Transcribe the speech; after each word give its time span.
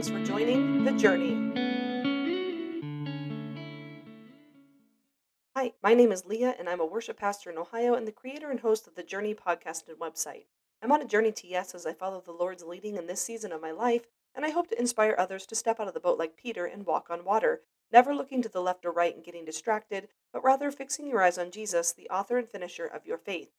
Thanks 0.00 0.18
for 0.18 0.24
joining 0.24 0.82
The 0.82 0.92
Journey. 0.92 1.34
Hi, 5.54 5.74
my 5.82 5.92
name 5.92 6.10
is 6.10 6.24
Leah, 6.24 6.54
and 6.58 6.70
I'm 6.70 6.80
a 6.80 6.86
worship 6.86 7.18
pastor 7.18 7.50
in 7.50 7.58
Ohio 7.58 7.92
and 7.92 8.08
the 8.08 8.12
creator 8.12 8.50
and 8.50 8.60
host 8.60 8.86
of 8.86 8.94
the 8.94 9.02
Journey 9.02 9.34
podcast 9.34 9.88
and 9.88 9.98
website. 9.98 10.46
I'm 10.80 10.90
on 10.90 11.02
a 11.02 11.06
journey 11.06 11.32
to 11.32 11.46
yes 11.46 11.74
as 11.74 11.84
I 11.84 11.92
follow 11.92 12.22
the 12.22 12.32
Lord's 12.32 12.64
leading 12.64 12.96
in 12.96 13.08
this 13.08 13.20
season 13.20 13.52
of 13.52 13.60
my 13.60 13.72
life, 13.72 14.06
and 14.34 14.46
I 14.46 14.48
hope 14.52 14.70
to 14.70 14.80
inspire 14.80 15.14
others 15.18 15.44
to 15.48 15.54
step 15.54 15.78
out 15.78 15.86
of 15.86 15.92
the 15.92 16.00
boat 16.00 16.18
like 16.18 16.34
Peter 16.34 16.64
and 16.64 16.86
walk 16.86 17.08
on 17.10 17.22
water, 17.22 17.60
never 17.92 18.14
looking 18.14 18.40
to 18.40 18.48
the 18.48 18.62
left 18.62 18.86
or 18.86 18.92
right 18.92 19.14
and 19.14 19.22
getting 19.22 19.44
distracted, 19.44 20.08
but 20.32 20.42
rather 20.42 20.70
fixing 20.70 21.08
your 21.08 21.22
eyes 21.22 21.36
on 21.36 21.50
Jesus, 21.50 21.92
the 21.92 22.08
author 22.08 22.38
and 22.38 22.48
finisher 22.48 22.86
of 22.86 23.04
your 23.04 23.18
faith. 23.18 23.50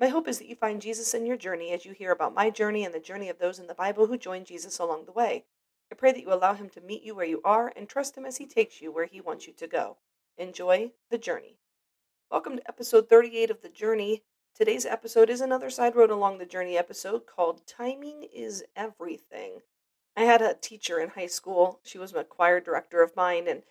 My 0.00 0.08
hope 0.08 0.28
is 0.28 0.38
that 0.38 0.48
you 0.48 0.56
find 0.56 0.80
Jesus 0.80 1.12
in 1.12 1.26
your 1.26 1.36
journey 1.36 1.72
as 1.72 1.84
you 1.84 1.92
hear 1.92 2.10
about 2.10 2.32
my 2.32 2.48
journey 2.48 2.86
and 2.86 2.94
the 2.94 3.00
journey 3.00 3.28
of 3.28 3.38
those 3.38 3.58
in 3.58 3.66
the 3.66 3.74
Bible 3.74 4.06
who 4.06 4.16
joined 4.16 4.46
Jesus 4.46 4.78
along 4.78 5.04
the 5.04 5.12
way. 5.12 5.44
I 5.92 5.96
pray 5.96 6.12
that 6.12 6.20
you 6.20 6.32
allow 6.32 6.54
him 6.54 6.68
to 6.70 6.80
meet 6.80 7.02
you 7.02 7.16
where 7.16 7.26
you 7.26 7.40
are 7.44 7.72
and 7.74 7.88
trust 7.88 8.16
him 8.16 8.24
as 8.24 8.36
he 8.36 8.46
takes 8.46 8.80
you 8.80 8.92
where 8.92 9.06
he 9.06 9.20
wants 9.20 9.48
you 9.48 9.52
to 9.54 9.66
go. 9.66 9.96
Enjoy 10.38 10.92
the 11.10 11.18
journey. 11.18 11.58
Welcome 12.30 12.58
to 12.58 12.68
episode 12.68 13.08
38 13.08 13.50
of 13.50 13.60
The 13.60 13.68
Journey. 13.68 14.22
Today's 14.54 14.86
episode 14.86 15.28
is 15.28 15.40
another 15.40 15.68
Side 15.68 15.96
Road 15.96 16.10
Along 16.10 16.38
the 16.38 16.46
Journey 16.46 16.78
episode 16.78 17.26
called 17.26 17.66
Timing 17.66 18.28
is 18.32 18.62
Everything. 18.76 19.62
I 20.16 20.22
had 20.22 20.40
a 20.40 20.54
teacher 20.54 21.00
in 21.00 21.10
high 21.10 21.26
school. 21.26 21.80
She 21.82 21.98
was 21.98 22.14
a 22.14 22.22
choir 22.22 22.60
director 22.60 23.02
of 23.02 23.16
mine, 23.16 23.48
and 23.48 23.64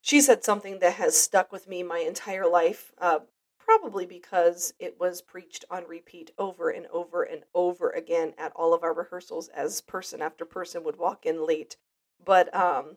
she 0.00 0.22
said 0.22 0.44
something 0.44 0.78
that 0.78 0.94
has 0.94 1.14
stuck 1.14 1.52
with 1.52 1.68
me 1.68 1.82
my 1.82 1.98
entire 1.98 2.48
life, 2.48 2.92
uh, 2.96 3.18
probably 3.64 4.06
because 4.06 4.74
it 4.78 4.98
was 5.00 5.22
preached 5.22 5.64
on 5.70 5.84
repeat 5.88 6.30
over 6.38 6.70
and 6.70 6.86
over 6.92 7.22
and 7.22 7.42
over 7.54 7.90
again 7.90 8.34
at 8.38 8.52
all 8.54 8.74
of 8.74 8.82
our 8.82 8.94
rehearsals 8.94 9.48
as 9.48 9.80
person 9.80 10.20
after 10.20 10.44
person 10.44 10.84
would 10.84 10.96
walk 10.98 11.24
in 11.26 11.46
late. 11.46 11.76
But 12.24 12.54
um, 12.54 12.96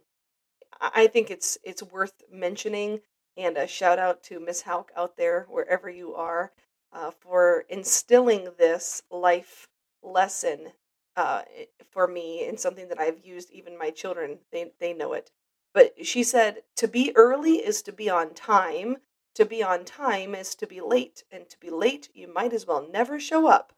I 0.80 1.08
think 1.08 1.32
it's 1.32 1.58
it's 1.64 1.84
worth 1.84 2.24
mentioning 2.32 3.02
and 3.38 3.58
a 3.58 3.68
shout 3.68 4.00
out 4.00 4.24
to 4.24 4.40
Miss 4.40 4.64
Hauk 4.64 4.92
out 4.96 5.16
there, 5.16 5.46
wherever 5.50 5.90
you 5.90 6.16
are, 6.16 6.52
uh, 6.92 7.12
for 7.12 7.66
instilling 7.70 8.50
this 8.58 9.04
life 9.12 9.68
lesson 10.02 10.72
uh, 11.16 11.44
for 11.92 12.08
me 12.08 12.48
and 12.48 12.60
something 12.60 12.88
that 12.90 13.00
I've 13.00 13.24
used. 13.24 13.52
Even 13.52 13.78
my 13.78 13.92
children, 13.92 14.40
they, 14.52 14.72
they 14.80 14.94
know 14.94 15.14
it. 15.14 15.32
But 15.74 16.06
she 16.06 16.24
said, 16.24 16.64
to 16.78 16.88
be 16.88 17.12
early 17.16 17.58
is 17.58 17.84
to 17.84 17.92
be 17.92 18.10
on 18.10 18.34
time. 18.34 18.98
To 19.38 19.46
be 19.46 19.62
on 19.62 19.86
time 19.86 20.34
is 20.34 20.56
to 20.56 20.66
be 20.66 20.82
late. 20.82 21.24
And 21.32 21.48
to 21.48 21.60
be 21.60 21.70
late, 21.70 22.10
you 22.16 22.28
might 22.28 22.54
as 22.54 22.66
well 22.66 22.88
never 22.92 23.20
show 23.20 23.46
up 23.46 23.72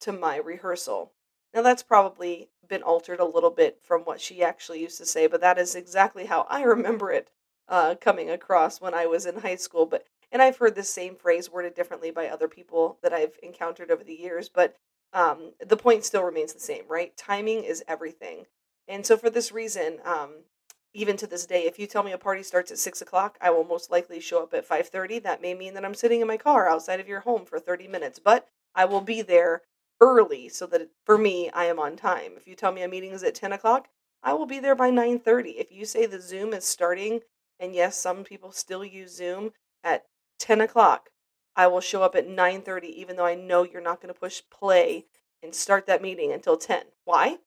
to 0.00 0.12
my 0.12 0.36
rehearsal. 0.36 1.10
Now, 1.54 1.62
that's 1.62 1.82
probably 1.82 2.50
been 2.68 2.82
altered 2.82 3.18
a 3.18 3.24
little 3.24 3.50
bit 3.50 3.80
from 3.82 4.02
what 4.02 4.20
she 4.20 4.42
actually 4.42 4.82
used 4.82 4.98
to 4.98 5.06
say, 5.06 5.26
but 5.26 5.40
that 5.40 5.56
is 5.56 5.74
exactly 5.74 6.26
how 6.26 6.46
I 6.50 6.62
remember 6.64 7.10
it 7.10 7.30
uh, 7.66 7.94
coming 7.98 8.28
across 8.28 8.78
when 8.78 8.92
I 8.92 9.06
was 9.06 9.24
in 9.24 9.38
high 9.38 9.56
school. 9.56 9.86
But 9.86 10.04
and 10.30 10.42
I've 10.42 10.58
heard 10.58 10.74
the 10.74 10.82
same 10.82 11.16
phrase 11.16 11.50
worded 11.50 11.74
differently 11.74 12.10
by 12.10 12.28
other 12.28 12.46
people 12.46 12.98
that 13.02 13.14
I've 13.14 13.38
encountered 13.42 13.90
over 13.90 14.04
the 14.04 14.12
years. 14.12 14.50
But 14.50 14.76
um, 15.14 15.54
the 15.66 15.78
point 15.78 16.04
still 16.04 16.24
remains 16.24 16.52
the 16.52 16.60
same, 16.60 16.84
right? 16.88 17.16
Timing 17.16 17.64
is 17.64 17.82
everything. 17.88 18.44
And 18.86 19.06
so 19.06 19.16
for 19.16 19.30
this 19.30 19.50
reason, 19.50 19.98
um, 20.04 20.42
even 20.96 21.16
to 21.18 21.26
this 21.26 21.46
day, 21.46 21.64
if 21.66 21.78
you 21.78 21.86
tell 21.86 22.02
me 22.02 22.12
a 22.12 22.18
party 22.18 22.42
starts 22.42 22.70
at 22.70 22.78
six 22.78 23.00
o'clock, 23.00 23.38
I 23.40 23.50
will 23.50 23.64
most 23.64 23.90
likely 23.90 24.20
show 24.20 24.42
up 24.42 24.54
at 24.54 24.64
five 24.64 24.88
thirty. 24.88 25.18
That 25.18 25.42
may 25.42 25.54
mean 25.54 25.74
that 25.74 25.84
I'm 25.84 25.94
sitting 25.94 26.20
in 26.20 26.26
my 26.26 26.36
car 26.36 26.68
outside 26.68 27.00
of 27.00 27.08
your 27.08 27.20
home 27.20 27.44
for 27.44 27.58
thirty 27.58 27.86
minutes, 27.86 28.18
but 28.18 28.48
I 28.74 28.84
will 28.86 29.00
be 29.02 29.22
there 29.22 29.62
early 30.00 30.48
so 30.48 30.66
that 30.66 30.88
for 31.04 31.18
me, 31.18 31.50
I 31.50 31.66
am 31.66 31.78
on 31.78 31.96
time. 31.96 32.32
If 32.36 32.46
you 32.46 32.54
tell 32.54 32.72
me 32.72 32.82
a 32.82 32.88
meeting 32.88 33.12
is 33.12 33.22
at 33.22 33.34
ten 33.34 33.52
o'clock, 33.52 33.88
I 34.22 34.32
will 34.34 34.46
be 34.46 34.58
there 34.58 34.74
by 34.74 34.90
nine 34.90 35.20
thirty. 35.20 35.50
If 35.50 35.70
you 35.70 35.84
say 35.84 36.06
the 36.06 36.20
Zoom 36.20 36.52
is 36.52 36.64
starting 36.64 37.20
and 37.58 37.74
yes, 37.74 37.96
some 37.96 38.24
people 38.24 38.52
still 38.52 38.84
use 38.84 39.16
Zoom 39.16 39.52
at 39.82 40.04
10 40.38 40.60
o'clock. 40.60 41.10
I 41.54 41.66
will 41.68 41.80
show 41.80 42.02
up 42.02 42.14
at 42.14 42.28
9:30, 42.28 42.84
even 42.90 43.16
though 43.16 43.24
I 43.24 43.34
know 43.34 43.62
you're 43.62 43.80
not 43.80 44.00
going 44.00 44.12
to 44.12 44.20
push 44.20 44.42
play 44.50 45.06
and 45.42 45.54
start 45.54 45.86
that 45.86 46.02
meeting 46.02 46.32
until 46.32 46.56
10. 46.56 46.84
Why? 47.04 47.38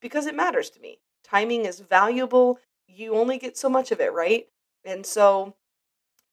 Because 0.00 0.26
it 0.26 0.34
matters 0.34 0.68
to 0.70 0.80
me. 0.80 1.00
Timing 1.24 1.64
is 1.64 1.80
valuable. 1.80 2.58
You 2.88 3.14
only 3.14 3.38
get 3.38 3.56
so 3.56 3.68
much 3.68 3.92
of 3.92 4.00
it, 4.00 4.12
right? 4.12 4.46
And 4.84 5.04
so 5.04 5.54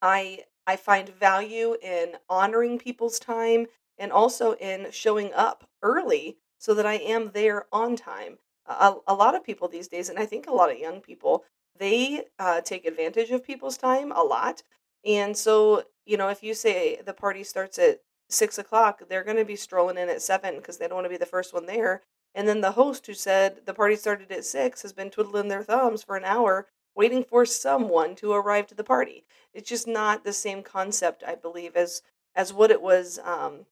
I 0.01 0.45
I 0.65 0.75
find 0.75 1.09
value 1.09 1.75
in 1.81 2.17
honoring 2.29 2.79
people's 2.79 3.19
time 3.19 3.67
and 3.97 4.11
also 4.11 4.53
in 4.53 4.87
showing 4.91 5.33
up 5.33 5.69
early 5.81 6.37
so 6.57 6.73
that 6.73 6.85
I 6.85 6.95
am 6.95 7.31
there 7.33 7.65
on 7.71 7.95
time. 7.95 8.37
A, 8.65 8.95
a 9.07 9.13
lot 9.13 9.35
of 9.35 9.43
people 9.43 9.67
these 9.67 9.89
days, 9.89 10.07
and 10.07 10.17
I 10.17 10.25
think 10.25 10.47
a 10.47 10.53
lot 10.53 10.71
of 10.71 10.79
young 10.79 11.01
people, 11.01 11.43
they 11.77 12.23
uh, 12.39 12.61
take 12.61 12.85
advantage 12.85 13.31
of 13.31 13.43
people's 13.45 13.77
time 13.77 14.11
a 14.13 14.23
lot. 14.23 14.63
And 15.05 15.35
so, 15.35 15.83
you 16.05 16.15
know, 16.15 16.29
if 16.29 16.41
you 16.43 16.53
say 16.53 17.01
the 17.05 17.13
party 17.13 17.43
starts 17.43 17.77
at 17.77 17.99
six 18.29 18.57
o'clock, 18.57 19.03
they're 19.09 19.25
going 19.25 19.37
to 19.37 19.45
be 19.45 19.57
strolling 19.57 19.97
in 19.97 20.07
at 20.07 20.21
seven 20.21 20.55
because 20.55 20.77
they 20.77 20.87
don't 20.87 20.95
want 20.95 21.05
to 21.05 21.09
be 21.09 21.17
the 21.17 21.25
first 21.25 21.53
one 21.53 21.65
there. 21.65 22.03
And 22.35 22.47
then 22.47 22.61
the 22.61 22.71
host 22.71 23.05
who 23.07 23.13
said 23.13 23.65
the 23.65 23.73
party 23.73 23.95
started 23.95 24.31
at 24.31 24.45
six 24.45 24.81
has 24.81 24.93
been 24.93 25.09
twiddling 25.09 25.49
their 25.49 25.63
thumbs 25.63 26.03
for 26.03 26.15
an 26.15 26.25
hour 26.25 26.67
waiting 26.95 27.23
for 27.23 27.45
someone 27.45 28.15
to 28.15 28.33
arrive 28.33 28.67
to 28.67 28.75
the 28.75 28.83
party. 28.83 29.23
It's 29.53 29.69
just 29.69 29.87
not 29.87 30.23
the 30.23 30.33
same 30.33 30.63
concept, 30.63 31.23
I 31.25 31.35
believe, 31.35 31.75
as 31.75 32.01
as 32.35 32.51
what 32.51 32.71
it 32.71 32.81
was 32.81 33.19
um, 33.23 33.65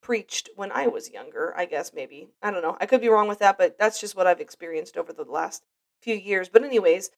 preached 0.00 0.48
when 0.54 0.70
I 0.70 0.86
was 0.86 1.10
younger. 1.10 1.52
I 1.56 1.64
guess 1.64 1.92
maybe 1.92 2.28
I 2.42 2.50
don't 2.50 2.62
know. 2.62 2.76
I 2.80 2.86
could 2.86 3.00
be 3.00 3.08
wrong 3.08 3.28
with 3.28 3.40
that, 3.40 3.58
but 3.58 3.78
that's 3.78 4.00
just 4.00 4.16
what 4.16 4.26
I've 4.26 4.40
experienced 4.40 4.96
over 4.96 5.12
the 5.12 5.24
last 5.24 5.64
few 6.00 6.14
years. 6.14 6.48
But 6.48 6.62
anyways, 6.62 7.10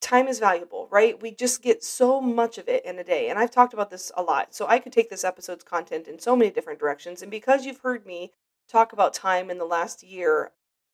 time 0.00 0.28
is 0.28 0.40
valuable, 0.40 0.88
right? 0.90 1.20
We 1.22 1.30
just 1.30 1.62
get 1.62 1.82
so 1.82 2.20
much 2.20 2.58
of 2.58 2.68
it 2.68 2.84
in 2.84 2.98
a 2.98 3.04
day. 3.04 3.28
And 3.28 3.38
I've 3.38 3.50
talked 3.50 3.72
about 3.72 3.90
this 3.90 4.10
a 4.16 4.22
lot. 4.22 4.54
So 4.54 4.66
I 4.66 4.78
could 4.78 4.92
take 4.92 5.08
this 5.08 5.24
episode's 5.24 5.64
content 5.64 6.08
in 6.08 6.18
so 6.18 6.36
many 6.36 6.50
different 6.50 6.80
directions. 6.80 7.22
And 7.22 7.30
because 7.30 7.64
you've 7.64 7.80
heard 7.80 8.04
me 8.04 8.32
talk 8.72 8.92
about 8.92 9.14
time 9.14 9.50
in 9.50 9.58
the 9.58 9.64
last 9.64 10.02
year 10.02 10.50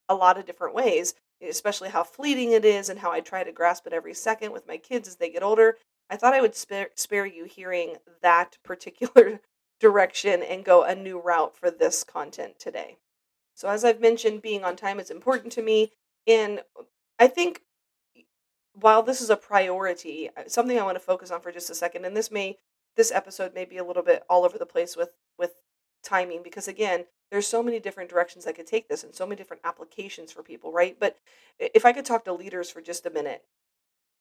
a 0.08 0.14
lot 0.14 0.38
of 0.38 0.46
different 0.46 0.74
ways, 0.74 1.14
especially 1.46 1.90
how 1.90 2.02
fleeting 2.02 2.52
it 2.52 2.64
is 2.64 2.88
and 2.88 2.98
how 2.98 3.12
I 3.12 3.20
try 3.20 3.44
to 3.44 3.52
grasp 3.52 3.86
it 3.86 3.92
every 3.92 4.14
second 4.14 4.52
with 4.52 4.66
my 4.66 4.76
kids 4.76 5.06
as 5.06 5.16
they 5.16 5.30
get 5.30 5.42
older, 5.42 5.76
I 6.10 6.16
thought 6.16 6.34
I 6.34 6.40
would 6.40 6.54
spare, 6.54 6.88
spare 6.94 7.26
you 7.26 7.44
hearing 7.44 7.96
that 8.22 8.58
particular 8.62 9.40
direction 9.80 10.42
and 10.42 10.64
go 10.64 10.82
a 10.82 10.94
new 10.94 11.20
route 11.20 11.56
for 11.56 11.70
this 11.70 12.02
content 12.02 12.58
today. 12.58 12.96
So, 13.54 13.68
as 13.68 13.84
I've 13.84 14.00
mentioned, 14.00 14.42
being 14.42 14.64
on 14.64 14.76
time 14.76 14.98
is 15.00 15.10
important 15.10 15.52
to 15.52 15.62
me. 15.62 15.92
And 16.26 16.62
I 17.18 17.26
think 17.26 17.62
while 18.72 19.02
this 19.02 19.20
is 19.20 19.30
a 19.30 19.36
priority, 19.36 20.30
uh, 20.36 20.42
something 20.46 20.78
I 20.78 20.84
want 20.84 20.96
to 20.96 21.00
focus 21.00 21.30
on 21.30 21.40
for 21.40 21.52
just 21.52 21.70
a 21.70 21.74
second, 21.74 22.04
and 22.04 22.16
this 22.16 22.30
may 22.30 22.58
this 22.96 23.12
episode 23.12 23.54
may 23.54 23.64
be 23.64 23.76
a 23.76 23.84
little 23.84 24.02
bit 24.02 24.22
all 24.28 24.44
over 24.44 24.58
the 24.58 24.66
place 24.66 24.96
with 24.96 25.10
with 25.38 25.54
timing 26.02 26.42
because 26.42 26.68
again, 26.68 27.04
there's 27.30 27.46
so 27.46 27.62
many 27.62 27.78
different 27.80 28.10
directions 28.10 28.46
I 28.46 28.52
could 28.52 28.66
take 28.66 28.88
this 28.88 29.04
and 29.04 29.14
so 29.14 29.26
many 29.26 29.36
different 29.36 29.62
applications 29.64 30.32
for 30.32 30.42
people, 30.42 30.72
right? 30.72 30.96
But 30.98 31.18
if 31.58 31.84
I 31.84 31.92
could 31.92 32.04
talk 32.04 32.24
to 32.24 32.32
leaders 32.32 32.70
for 32.70 32.80
just 32.80 33.06
a 33.06 33.10
minute, 33.10 33.44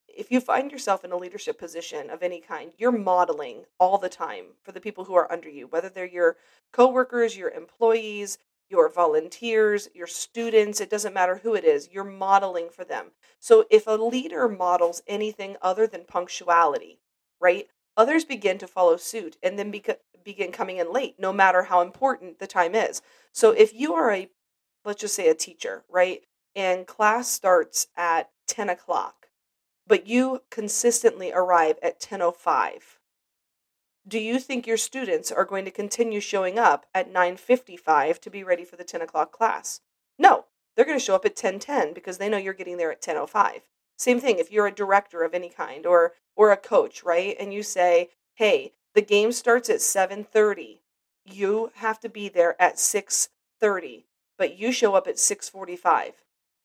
if 0.08 0.32
you 0.32 0.40
find 0.40 0.72
yourself 0.72 1.04
in 1.04 1.12
a 1.12 1.18
leadership 1.18 1.60
position 1.60 2.10
of 2.10 2.24
any 2.24 2.42
kind, 2.42 2.72
you're 2.78 2.92
modeling 2.92 3.66
all 3.80 3.98
the 3.98 4.10
time 4.10 4.46
for 4.64 4.72
the 4.72 4.82
people 4.82 5.04
who 5.04 5.16
are 5.16 5.32
under 5.32 5.50
you, 5.50 5.68
whether 5.68 5.90
they're 5.90 6.06
your 6.06 6.38
coworkers, 6.72 7.38
your 7.38 7.52
employees, 7.52 8.40
your 8.70 8.90
volunteers, 8.90 9.90
your 9.94 10.08
students, 10.08 10.82
it 10.82 10.90
doesn't 10.90 11.14
matter 11.14 11.40
who 11.44 11.56
it 11.56 11.64
is, 11.64 11.90
you're 11.92 12.04
modeling 12.04 12.70
for 12.70 12.84
them. 12.84 13.12
So 13.40 13.66
if 13.70 13.88
a 13.88 13.92
leader 13.92 14.50
models 14.50 15.02
anything 15.08 15.56
other 15.62 15.88
than 15.88 16.04
punctuality, 16.04 17.00
right, 17.40 17.68
others 17.98 18.24
begin 18.24 18.58
to 18.60 18.68
follow 18.68 18.96
suit 18.96 19.36
and 19.44 19.60
then 19.60 19.72
beca- 19.72 19.98
begin 20.24 20.52
coming 20.52 20.78
in 20.78 20.94
late, 20.94 21.16
no 21.20 21.34
matter 21.34 21.64
how 21.64 21.82
important 21.82 22.40
the 22.40 22.48
time 22.48 22.76
is. 22.76 23.02
So 23.34 23.52
if 23.52 23.74
you 23.74 23.94
are 23.96 24.12
a, 24.12 24.30
let's 24.86 25.02
just 25.02 25.16
say 25.16 25.28
a 25.28 25.36
teacher, 25.36 25.84
right, 25.90 26.24
and 26.56 26.88
class 26.88 27.30
starts 27.30 27.88
at 27.98 28.30
10 28.48 28.70
o'clock, 28.70 29.28
but 29.88 30.08
you 30.08 30.42
consistently 30.50 31.32
arrive 31.34 31.78
at 31.82 32.00
10.05 32.00 32.98
do 34.08 34.20
you 34.20 34.40
think 34.40 34.66
your 34.66 34.78
students 34.78 35.34
are 35.34 35.44
going 35.44 35.66
to 35.66 35.72
continue 35.72 36.22
showing 36.22 36.58
up 36.58 36.86
at 36.96 37.14
9.55 37.14 38.20
to 38.20 38.30
be 38.30 38.42
ready 38.42 38.64
for 38.64 38.78
the 38.78 38.84
10 38.84 39.02
o'clock 39.02 39.32
class 39.32 39.82
no 40.18 40.46
they're 40.76 40.86
going 40.86 40.98
to 40.98 41.04
show 41.04 41.16
up 41.16 41.26
at 41.26 41.36
10.10 41.36 41.94
because 41.94 42.18
they 42.18 42.30
know 42.30 42.38
you're 42.38 42.54
getting 42.54 42.78
there 42.78 42.92
at 42.92 43.02
10.05 43.02 43.62
same 43.98 44.20
thing 44.20 44.40
if 44.40 44.52
you're 44.52 44.68
a 44.68 44.72
director 44.72 45.24
of 45.24 45.34
any 45.34 45.50
kind 45.50 45.86
or 45.86 46.14
or 46.36 46.52
a 46.52 46.58
coach 46.58 47.04
right? 47.04 47.36
And 47.40 47.54
you 47.54 47.64
say 47.64 48.10
hey 48.36 48.74
the 48.94 49.02
game 49.02 49.32
starts 49.32 49.70
at 49.70 49.78
7.30 49.78 50.80
you 51.26 51.72
have 51.76 52.00
to 52.00 52.10
be 52.10 52.30
there 52.30 52.60
at 52.62 52.76
6.30 52.76 54.04
but 54.38 54.58
you 54.58 54.72
show 54.72 54.96
up 54.96 55.08
at 55.08 55.16
6.45 55.16 56.14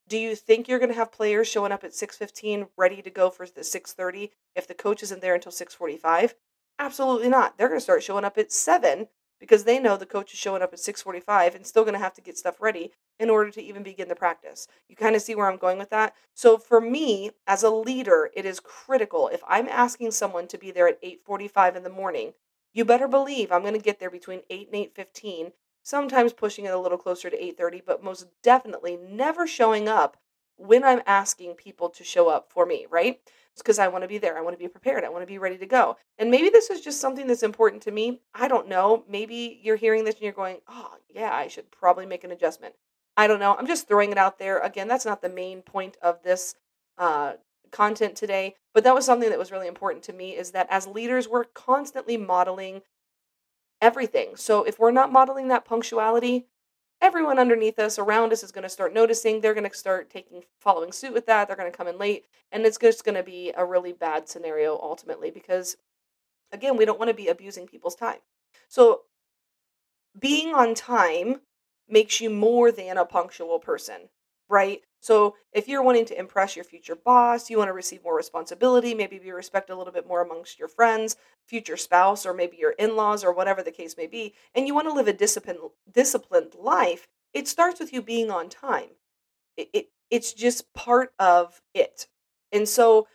do 0.08 0.18
you 0.18 0.36
think 0.36 0.68
you're 0.68 0.78
going 0.78 0.90
to 0.90 0.96
have 0.96 1.12
players 1.12 1.48
showing 1.48 1.72
up 1.72 1.84
at 1.84 1.92
6.15 1.92 2.68
ready 2.76 3.02
to 3.02 3.10
go 3.10 3.30
for 3.30 3.46
the 3.46 3.62
6.30 3.62 4.30
if 4.54 4.66
the 4.66 4.74
coach 4.74 5.02
isn't 5.02 5.20
there 5.20 5.34
until 5.34 5.52
6.45 5.52 6.34
Absolutely 6.78 7.28
not. 7.28 7.56
They're 7.56 7.68
going 7.68 7.78
to 7.78 7.84
start 7.84 8.02
showing 8.02 8.24
up 8.24 8.38
at 8.38 8.52
7 8.52 9.08
because 9.42 9.64
they 9.64 9.80
know 9.80 9.96
the 9.96 10.06
coach 10.06 10.32
is 10.32 10.38
showing 10.38 10.62
up 10.62 10.72
at 10.72 10.78
6:45 10.78 11.56
and 11.56 11.66
still 11.66 11.82
going 11.82 11.94
to 11.94 11.98
have 11.98 12.14
to 12.14 12.20
get 12.20 12.38
stuff 12.38 12.60
ready 12.60 12.92
in 13.18 13.28
order 13.28 13.50
to 13.50 13.60
even 13.60 13.82
begin 13.82 14.06
the 14.06 14.14
practice. 14.14 14.68
You 14.88 14.94
kind 14.94 15.16
of 15.16 15.22
see 15.22 15.34
where 15.34 15.50
I'm 15.50 15.56
going 15.56 15.78
with 15.78 15.90
that? 15.90 16.14
So 16.32 16.58
for 16.58 16.80
me 16.80 17.32
as 17.44 17.64
a 17.64 17.70
leader, 17.70 18.30
it 18.34 18.46
is 18.46 18.60
critical 18.60 19.26
if 19.26 19.42
I'm 19.48 19.66
asking 19.68 20.12
someone 20.12 20.46
to 20.46 20.58
be 20.58 20.70
there 20.70 20.86
at 20.86 21.02
8:45 21.02 21.74
in 21.74 21.82
the 21.82 21.90
morning, 21.90 22.34
you 22.72 22.84
better 22.84 23.08
believe 23.08 23.50
I'm 23.50 23.62
going 23.62 23.74
to 23.74 23.80
get 23.80 23.98
there 23.98 24.10
between 24.10 24.42
8 24.48 24.68
and 24.72 24.76
8:15, 24.76 25.52
sometimes 25.82 26.32
pushing 26.32 26.64
it 26.64 26.72
a 26.72 26.78
little 26.78 26.96
closer 26.96 27.28
to 27.28 27.36
8:30, 27.36 27.82
but 27.84 28.04
most 28.04 28.28
definitely 28.44 28.96
never 28.96 29.48
showing 29.48 29.88
up 29.88 30.18
when 30.66 30.84
I'm 30.84 31.02
asking 31.06 31.54
people 31.54 31.88
to 31.90 32.04
show 32.04 32.28
up 32.28 32.50
for 32.50 32.66
me, 32.66 32.86
right? 32.90 33.20
It's 33.52 33.62
because 33.62 33.78
I 33.78 33.88
want 33.88 34.02
to 34.02 34.08
be 34.08 34.18
there. 34.18 34.38
I 34.38 34.40
want 34.40 34.54
to 34.54 34.62
be 34.62 34.68
prepared. 34.68 35.04
I 35.04 35.10
want 35.10 35.22
to 35.22 35.26
be 35.26 35.38
ready 35.38 35.58
to 35.58 35.66
go. 35.66 35.96
And 36.18 36.30
maybe 36.30 36.48
this 36.48 36.70
is 36.70 36.80
just 36.80 37.00
something 37.00 37.26
that's 37.26 37.42
important 37.42 37.82
to 37.82 37.90
me. 37.90 38.20
I 38.34 38.48
don't 38.48 38.68
know. 38.68 39.04
Maybe 39.08 39.60
you're 39.62 39.76
hearing 39.76 40.04
this 40.04 40.14
and 40.14 40.22
you're 40.22 40.32
going, 40.32 40.58
oh, 40.68 40.94
yeah, 41.14 41.34
I 41.34 41.48
should 41.48 41.70
probably 41.70 42.06
make 42.06 42.24
an 42.24 42.30
adjustment. 42.30 42.74
I 43.16 43.26
don't 43.26 43.40
know. 43.40 43.54
I'm 43.54 43.66
just 43.66 43.88
throwing 43.88 44.10
it 44.10 44.18
out 44.18 44.38
there. 44.38 44.58
Again, 44.60 44.88
that's 44.88 45.04
not 45.04 45.20
the 45.20 45.28
main 45.28 45.60
point 45.60 45.98
of 46.00 46.22
this 46.22 46.54
uh, 46.96 47.34
content 47.70 48.16
today, 48.16 48.54
but 48.72 48.84
that 48.84 48.94
was 48.94 49.04
something 49.04 49.28
that 49.28 49.38
was 49.38 49.52
really 49.52 49.68
important 49.68 50.02
to 50.04 50.12
me 50.14 50.30
is 50.30 50.52
that 50.52 50.68
as 50.70 50.86
leaders, 50.86 51.28
we're 51.28 51.44
constantly 51.44 52.16
modeling 52.16 52.80
everything. 53.82 54.36
So 54.36 54.62
if 54.62 54.78
we're 54.78 54.92
not 54.92 55.12
modeling 55.12 55.48
that 55.48 55.66
punctuality, 55.66 56.46
everyone 57.02 57.38
underneath 57.38 57.80
us 57.80 57.98
around 57.98 58.32
us 58.32 58.44
is 58.44 58.52
going 58.52 58.62
to 58.62 58.68
start 58.68 58.94
noticing 58.94 59.40
they're 59.40 59.52
going 59.52 59.68
to 59.68 59.76
start 59.76 60.08
taking 60.08 60.44
following 60.60 60.92
suit 60.92 61.12
with 61.12 61.26
that 61.26 61.48
they're 61.48 61.56
going 61.56 61.70
to 61.70 61.76
come 61.76 61.88
in 61.88 61.98
late 61.98 62.24
and 62.52 62.64
it's 62.64 62.78
just 62.78 63.04
going 63.04 63.16
to 63.16 63.24
be 63.24 63.52
a 63.56 63.64
really 63.64 63.92
bad 63.92 64.28
scenario 64.28 64.78
ultimately 64.80 65.30
because 65.30 65.76
again 66.52 66.76
we 66.76 66.84
don't 66.84 67.00
want 67.00 67.08
to 67.08 67.14
be 67.14 67.28
abusing 67.28 67.66
people's 67.66 67.96
time. 67.96 68.18
So 68.68 69.02
being 70.18 70.54
on 70.54 70.74
time 70.74 71.40
makes 71.88 72.20
you 72.20 72.30
more 72.30 72.70
than 72.70 72.96
a 72.96 73.04
punctual 73.04 73.58
person 73.58 74.08
right? 74.48 74.82
So 75.00 75.34
if 75.52 75.66
you're 75.66 75.82
wanting 75.82 76.04
to 76.06 76.18
impress 76.18 76.54
your 76.54 76.64
future 76.64 76.94
boss 76.94 77.50
you 77.50 77.58
want 77.58 77.68
to 77.68 77.72
receive 77.72 78.04
more 78.04 78.14
responsibility 78.14 78.94
maybe 78.94 79.18
be 79.18 79.32
respected 79.32 79.74
a 79.74 79.76
little 79.76 79.92
bit 79.92 80.06
more 80.06 80.22
amongst 80.22 80.58
your 80.58 80.68
friends 80.68 81.16
future 81.46 81.76
spouse 81.76 82.24
or 82.24 82.32
maybe 82.32 82.56
your 82.58 82.72
in-laws 82.78 83.24
or 83.24 83.32
whatever 83.32 83.62
the 83.62 83.72
case 83.72 83.96
may 83.96 84.06
be 84.06 84.34
and 84.54 84.68
you 84.68 84.74
want 84.74 84.86
to 84.86 84.92
live 84.92 85.08
a 85.08 85.12
disciplined 85.12 85.58
disciplined 85.92 86.51
life 86.62 87.06
it 87.32 87.48
starts 87.48 87.80
with 87.80 87.92
you 87.92 88.02
being 88.02 88.30
on 88.30 88.48
time. 88.48 88.90
It, 89.56 89.70
it 89.72 89.88
it's 90.10 90.32
just 90.34 90.72
part 90.74 91.12
of 91.18 91.60
it. 91.74 92.06
And 92.52 92.68
so 92.68 93.06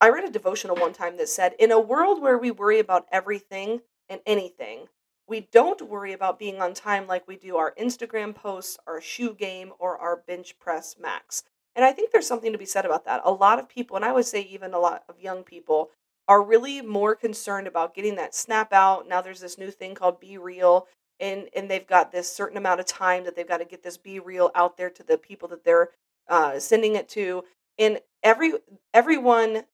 i 0.00 0.10
read 0.10 0.24
a 0.24 0.30
devotional 0.30 0.76
one 0.76 0.92
time 0.92 1.16
that 1.16 1.28
said 1.28 1.54
in 1.58 1.72
a 1.72 1.80
world 1.80 2.20
where 2.20 2.38
we 2.38 2.50
worry 2.50 2.78
about 2.78 3.06
everything 3.10 3.80
and 4.08 4.20
anything 4.26 4.86
we 5.26 5.40
don't 5.52 5.88
worry 5.88 6.12
about 6.12 6.38
being 6.38 6.60
on 6.60 6.74
time 6.74 7.06
like 7.06 7.26
we 7.26 7.36
do 7.36 7.56
our 7.56 7.74
instagram 7.80 8.34
posts 8.34 8.78
our 8.86 9.00
shoe 9.00 9.34
game 9.34 9.72
or 9.78 9.96
our 9.98 10.16
bench 10.16 10.58
press 10.58 10.96
max. 11.00 11.44
And 11.74 11.84
i 11.84 11.92
think 11.92 12.10
there's 12.10 12.26
something 12.26 12.52
to 12.52 12.58
be 12.58 12.66
said 12.66 12.84
about 12.84 13.06
that. 13.06 13.22
A 13.24 13.30
lot 13.30 13.58
of 13.58 13.68
people 13.68 13.96
and 13.96 14.04
i 14.04 14.12
would 14.12 14.26
say 14.26 14.42
even 14.42 14.74
a 14.74 14.78
lot 14.78 15.04
of 15.08 15.20
young 15.20 15.42
people 15.42 15.90
are 16.28 16.42
really 16.42 16.82
more 16.82 17.14
concerned 17.14 17.66
about 17.66 17.94
getting 17.94 18.16
that 18.16 18.34
snap 18.34 18.72
out. 18.72 19.08
Now 19.08 19.20
there's 19.20 19.40
this 19.40 19.58
new 19.58 19.70
thing 19.70 19.94
called 19.94 20.20
BeReal 20.20 20.86
and 21.20 21.48
and 21.54 21.70
they've 21.70 21.86
got 21.86 22.12
this 22.12 22.32
certain 22.32 22.56
amount 22.56 22.80
of 22.80 22.86
time 22.86 23.24
that 23.24 23.36
they've 23.36 23.48
got 23.48 23.58
to 23.58 23.64
get 23.64 23.82
this 23.82 23.98
BeReal 23.98 24.50
out 24.54 24.76
there 24.76 24.90
to 24.90 25.02
the 25.02 25.18
people 25.18 25.48
that 25.48 25.64
they're 25.64 25.90
uh, 26.28 26.58
sending 26.58 26.96
it 26.96 27.08
to. 27.10 27.44
And 27.78 28.00
every 28.22 28.52
everyone 28.94 29.64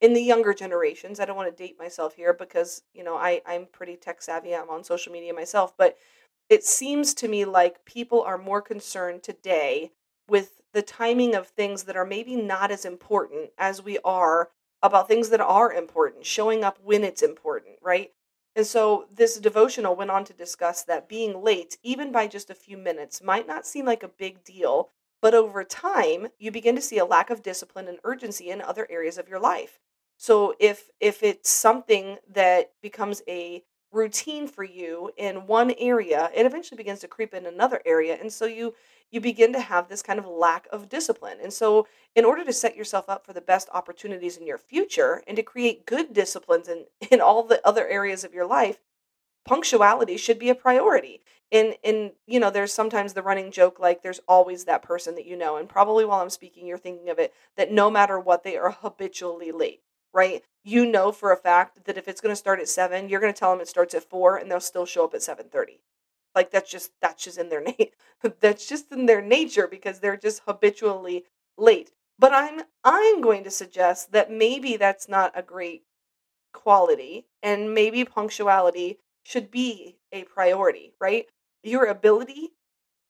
in 0.00 0.12
the 0.12 0.22
younger 0.22 0.52
generations, 0.52 1.20
I 1.20 1.24
don't 1.24 1.36
want 1.36 1.54
to 1.54 1.62
date 1.64 1.78
myself 1.78 2.14
here 2.14 2.34
because 2.34 2.82
you 2.94 3.04
know 3.04 3.16
I 3.16 3.42
I'm 3.46 3.66
pretty 3.66 3.96
tech 3.96 4.22
savvy. 4.22 4.54
I'm 4.54 4.70
on 4.70 4.84
social 4.84 5.12
media 5.12 5.32
myself, 5.32 5.74
but 5.76 5.96
it 6.48 6.64
seems 6.64 7.14
to 7.14 7.28
me 7.28 7.44
like 7.44 7.84
people 7.84 8.22
are 8.22 8.38
more 8.38 8.62
concerned 8.62 9.22
today 9.22 9.90
with 10.28 10.60
the 10.72 10.82
timing 10.82 11.34
of 11.34 11.46
things 11.48 11.84
that 11.84 11.96
are 11.96 12.04
maybe 12.04 12.36
not 12.36 12.70
as 12.70 12.84
important 12.84 13.50
as 13.58 13.82
we 13.82 13.98
are 14.04 14.50
about 14.82 15.08
things 15.08 15.30
that 15.30 15.40
are 15.40 15.72
important, 15.72 16.26
showing 16.26 16.62
up 16.62 16.78
when 16.84 17.02
it's 17.02 17.22
important, 17.22 17.76
right? 17.82 18.12
And 18.56 18.66
so 18.66 19.06
this 19.14 19.38
devotional 19.38 19.94
went 19.94 20.10
on 20.10 20.24
to 20.24 20.32
discuss 20.32 20.82
that 20.84 21.10
being 21.10 21.44
late, 21.44 21.76
even 21.82 22.10
by 22.10 22.26
just 22.26 22.48
a 22.48 22.54
few 22.54 22.78
minutes, 22.78 23.22
might 23.22 23.46
not 23.46 23.66
seem 23.66 23.84
like 23.84 24.02
a 24.02 24.08
big 24.08 24.42
deal, 24.44 24.88
but 25.20 25.34
over 25.34 25.62
time, 25.62 26.28
you 26.38 26.50
begin 26.50 26.74
to 26.74 26.80
see 26.80 26.96
a 26.96 27.04
lack 27.04 27.28
of 27.28 27.42
discipline 27.42 27.86
and 27.86 27.98
urgency 28.02 28.48
in 28.48 28.62
other 28.62 28.86
areas 28.88 29.18
of 29.18 29.28
your 29.28 29.38
life. 29.38 29.78
So 30.16 30.54
if 30.58 30.88
if 31.00 31.22
it's 31.22 31.50
something 31.50 32.16
that 32.32 32.72
becomes 32.80 33.22
a 33.28 33.62
routine 33.92 34.48
for 34.48 34.64
you 34.64 35.10
in 35.18 35.46
one 35.46 35.74
area, 35.78 36.30
it 36.34 36.46
eventually 36.46 36.76
begins 36.78 37.00
to 37.00 37.08
creep 37.08 37.34
in 37.34 37.44
another 37.44 37.82
area. 37.84 38.16
And 38.18 38.32
so 38.32 38.46
you 38.46 38.74
you 39.10 39.20
begin 39.20 39.52
to 39.52 39.60
have 39.60 39.88
this 39.88 40.02
kind 40.02 40.18
of 40.18 40.26
lack 40.26 40.66
of 40.72 40.88
discipline. 40.88 41.38
And 41.42 41.52
so, 41.52 41.86
in 42.14 42.24
order 42.24 42.44
to 42.44 42.52
set 42.52 42.76
yourself 42.76 43.08
up 43.08 43.24
for 43.24 43.32
the 43.32 43.40
best 43.40 43.68
opportunities 43.72 44.36
in 44.36 44.46
your 44.46 44.58
future 44.58 45.22
and 45.26 45.36
to 45.36 45.42
create 45.42 45.86
good 45.86 46.12
disciplines 46.12 46.68
in, 46.68 46.86
in 47.10 47.20
all 47.20 47.42
the 47.42 47.66
other 47.66 47.86
areas 47.86 48.24
of 48.24 48.34
your 48.34 48.46
life, 48.46 48.80
punctuality 49.44 50.16
should 50.16 50.38
be 50.38 50.50
a 50.50 50.54
priority. 50.54 51.20
And, 51.52 51.76
and, 51.84 52.10
you 52.26 52.40
know, 52.40 52.50
there's 52.50 52.72
sometimes 52.72 53.12
the 53.12 53.22
running 53.22 53.52
joke 53.52 53.78
like 53.78 54.02
there's 54.02 54.20
always 54.26 54.64
that 54.64 54.82
person 54.82 55.14
that 55.14 55.26
you 55.26 55.36
know. 55.36 55.56
And 55.56 55.68
probably 55.68 56.04
while 56.04 56.20
I'm 56.20 56.30
speaking, 56.30 56.66
you're 56.66 56.76
thinking 56.76 57.08
of 57.08 57.20
it 57.20 57.32
that 57.56 57.70
no 57.70 57.88
matter 57.88 58.18
what, 58.18 58.42
they 58.42 58.56
are 58.56 58.72
habitually 58.72 59.52
late, 59.52 59.82
right? 60.12 60.42
You 60.64 60.84
know 60.84 61.12
for 61.12 61.32
a 61.32 61.36
fact 61.36 61.84
that 61.84 61.96
if 61.96 62.08
it's 62.08 62.20
going 62.20 62.32
to 62.32 62.36
start 62.36 62.58
at 62.58 62.68
seven, 62.68 63.08
you're 63.08 63.20
going 63.20 63.32
to 63.32 63.38
tell 63.38 63.52
them 63.52 63.60
it 63.60 63.68
starts 63.68 63.94
at 63.94 64.02
four 64.02 64.36
and 64.36 64.50
they'll 64.50 64.58
still 64.58 64.86
show 64.86 65.04
up 65.04 65.14
at 65.14 65.20
7.30 65.20 65.78
like 66.36 66.52
that's 66.52 66.70
just 66.70 66.92
that's 67.02 67.24
just 67.24 67.38
in 67.38 67.48
their 67.48 67.62
name. 67.64 67.88
that's 68.40 68.68
just 68.68 68.92
in 68.92 69.06
their 69.06 69.22
nature 69.22 69.66
because 69.66 70.00
they're 70.00 70.16
just 70.16 70.42
habitually 70.46 71.24
late. 71.58 71.90
But 72.18 72.32
I'm 72.32 72.62
I'm 72.84 73.20
going 73.20 73.44
to 73.44 73.50
suggest 73.50 74.12
that 74.12 74.30
maybe 74.30 74.76
that's 74.76 75.08
not 75.08 75.32
a 75.34 75.42
great 75.42 75.82
quality 76.52 77.26
and 77.42 77.74
maybe 77.74 78.04
punctuality 78.04 78.98
should 79.24 79.50
be 79.50 79.98
a 80.12 80.24
priority, 80.24 80.92
right? 81.00 81.26
Your 81.62 81.86
ability 81.86 82.52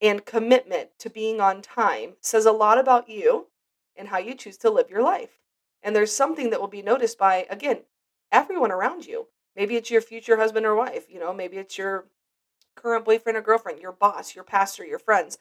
and 0.00 0.25
commitment 0.25 0.90
to 0.99 1.11
being 1.11 1.40
on 1.40 1.62
time 1.62 2.14
says 2.20 2.46
a 2.46 2.52
lot 2.52 2.78
about 2.78 3.08
you 3.08 3.49
and 3.96 4.08
how 4.08 4.19
you 4.19 4.34
choose 4.34 4.58
to 4.58 4.70
live 4.70 4.90
your 4.90 5.02
life. 5.02 5.40
And 5.82 5.94
there's 5.94 6.12
something 6.12 6.50
that 6.50 6.61
will 6.61 6.69
be 6.69 6.82
noticed 6.82 7.19
by 7.19 7.46
again 7.50 7.81
everyone 8.32 8.73
around 8.73 9.06
you. 9.06 9.28
Maybe 9.55 9.76
it's 9.76 9.90
your 9.90 10.02
future 10.02 10.37
husband 10.37 10.67
or 10.67 10.75
wife, 10.75 11.06
you 11.08 11.19
know, 11.19 11.32
maybe 11.32 11.56
it's 11.56 11.78
your 11.78 12.06
current 12.76 13.05
boyfriend 13.05 13.37
or 13.37 13.43
girlfriend, 13.43 13.81
your 13.81 13.93
boss, 13.93 14.34
your 14.34 14.44
pastor, 14.44 14.84
your 14.84 14.99
friends, 14.99 15.38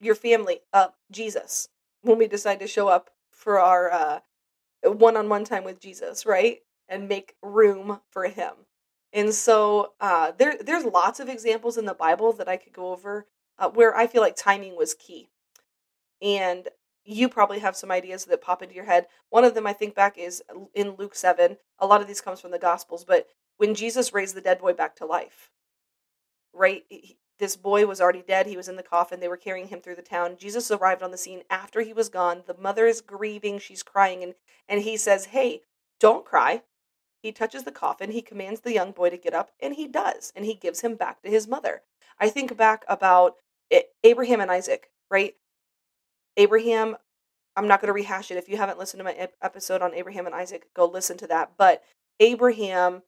your 0.00 0.14
family, 0.14 0.60
uh, 0.72 0.88
Jesus, 1.10 1.68
when 2.02 2.18
we 2.18 2.26
decide 2.26 2.60
to 2.60 2.66
show 2.66 2.88
up 2.88 3.10
for 3.30 3.58
our 3.58 3.90
uh, 3.90 4.20
one-on-one 4.84 5.44
time 5.44 5.64
with 5.64 5.80
Jesus, 5.80 6.26
right? 6.26 6.58
And 6.88 7.08
make 7.08 7.34
room 7.42 8.00
for 8.10 8.28
him. 8.28 8.52
And 9.12 9.32
so 9.32 9.92
uh, 10.00 10.32
there, 10.36 10.56
there's 10.60 10.84
lots 10.84 11.20
of 11.20 11.28
examples 11.28 11.78
in 11.78 11.86
the 11.86 11.94
Bible 11.94 12.32
that 12.34 12.48
I 12.48 12.56
could 12.56 12.72
go 12.72 12.92
over 12.92 13.26
uh, 13.58 13.70
where 13.70 13.96
I 13.96 14.06
feel 14.06 14.20
like 14.22 14.36
timing 14.36 14.76
was 14.76 14.94
key. 14.94 15.28
And 16.20 16.68
you 17.04 17.28
probably 17.28 17.60
have 17.60 17.76
some 17.76 17.90
ideas 17.90 18.24
that 18.24 18.42
pop 18.42 18.62
into 18.62 18.74
your 18.74 18.86
head. 18.86 19.06
One 19.30 19.44
of 19.44 19.54
them 19.54 19.66
I 19.66 19.72
think 19.72 19.94
back 19.94 20.18
is 20.18 20.42
in 20.74 20.96
Luke 20.98 21.14
7. 21.14 21.56
A 21.78 21.86
lot 21.86 22.00
of 22.00 22.06
these 22.06 22.20
comes 22.20 22.40
from 22.40 22.50
the 22.50 22.58
Gospels, 22.58 23.04
but 23.04 23.28
when 23.56 23.74
Jesus 23.74 24.12
raised 24.12 24.34
the 24.34 24.40
dead 24.40 24.58
boy 24.58 24.72
back 24.72 24.96
to 24.96 25.06
life, 25.06 25.50
right? 26.54 26.84
This 27.38 27.56
boy 27.56 27.86
was 27.86 28.00
already 28.00 28.22
dead. 28.22 28.46
He 28.46 28.56
was 28.56 28.68
in 28.68 28.76
the 28.76 28.82
coffin. 28.82 29.20
They 29.20 29.28
were 29.28 29.36
carrying 29.36 29.68
him 29.68 29.80
through 29.80 29.96
the 29.96 30.02
town. 30.02 30.36
Jesus 30.38 30.70
arrived 30.70 31.02
on 31.02 31.10
the 31.10 31.18
scene 31.18 31.42
after 31.50 31.80
he 31.80 31.92
was 31.92 32.08
gone. 32.08 32.44
The 32.46 32.56
mother 32.56 32.86
is 32.86 33.00
grieving. 33.00 33.58
She's 33.58 33.82
crying. 33.82 34.22
And, 34.22 34.34
and 34.68 34.82
he 34.82 34.96
says, 34.96 35.26
Hey, 35.26 35.62
don't 36.00 36.24
cry. 36.24 36.62
He 37.22 37.32
touches 37.32 37.64
the 37.64 37.72
coffin. 37.72 38.10
He 38.10 38.20
commands 38.20 38.60
the 38.60 38.74
young 38.74 38.92
boy 38.92 39.08
to 39.10 39.16
get 39.16 39.32
up, 39.32 39.50
and 39.58 39.74
he 39.74 39.88
does. 39.88 40.30
And 40.36 40.44
he 40.44 40.54
gives 40.54 40.82
him 40.82 40.94
back 40.94 41.22
to 41.22 41.30
his 41.30 41.48
mother. 41.48 41.82
I 42.20 42.28
think 42.28 42.56
back 42.56 42.84
about 42.86 43.36
it, 43.70 43.94
Abraham 44.04 44.40
and 44.40 44.50
Isaac, 44.50 44.90
right? 45.10 45.34
Abraham, 46.36 46.96
I'm 47.56 47.66
not 47.66 47.80
going 47.80 47.86
to 47.88 47.94
rehash 47.94 48.30
it. 48.30 48.36
If 48.36 48.48
you 48.48 48.58
haven't 48.58 48.78
listened 48.78 49.00
to 49.00 49.04
my 49.04 49.28
episode 49.40 49.80
on 49.80 49.94
Abraham 49.94 50.26
and 50.26 50.34
Isaac, 50.34 50.66
go 50.74 50.84
listen 50.84 51.16
to 51.16 51.26
that. 51.28 51.52
But 51.56 51.82
Abraham 52.20 53.02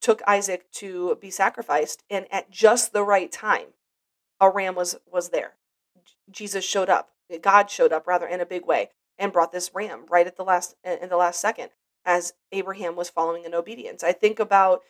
took 0.00 0.22
Isaac 0.26 0.70
to 0.72 1.16
be 1.20 1.30
sacrificed, 1.30 2.02
and 2.08 2.26
at 2.32 2.50
just 2.50 2.92
the 2.92 3.04
right 3.04 3.30
time, 3.30 3.68
a 4.40 4.50
ram 4.50 4.74
was 4.74 4.96
was 5.10 5.28
there. 5.30 5.54
Jesus 6.30 6.64
showed 6.64 6.88
up. 6.88 7.10
God 7.42 7.70
showed 7.70 7.92
up 7.92 8.06
rather 8.06 8.26
in 8.26 8.40
a 8.40 8.46
big 8.46 8.66
way 8.66 8.90
and 9.18 9.32
brought 9.32 9.52
this 9.52 9.70
ram 9.74 10.06
right 10.08 10.26
at 10.26 10.36
the 10.36 10.44
last 10.44 10.74
in 10.82 11.08
the 11.08 11.16
last 11.16 11.40
second 11.40 11.70
as 12.04 12.32
Abraham 12.50 12.96
was 12.96 13.10
following 13.10 13.44
in 13.44 13.54
obedience. 13.54 14.02
I 14.02 14.12
think 14.12 14.40
about 14.40 14.82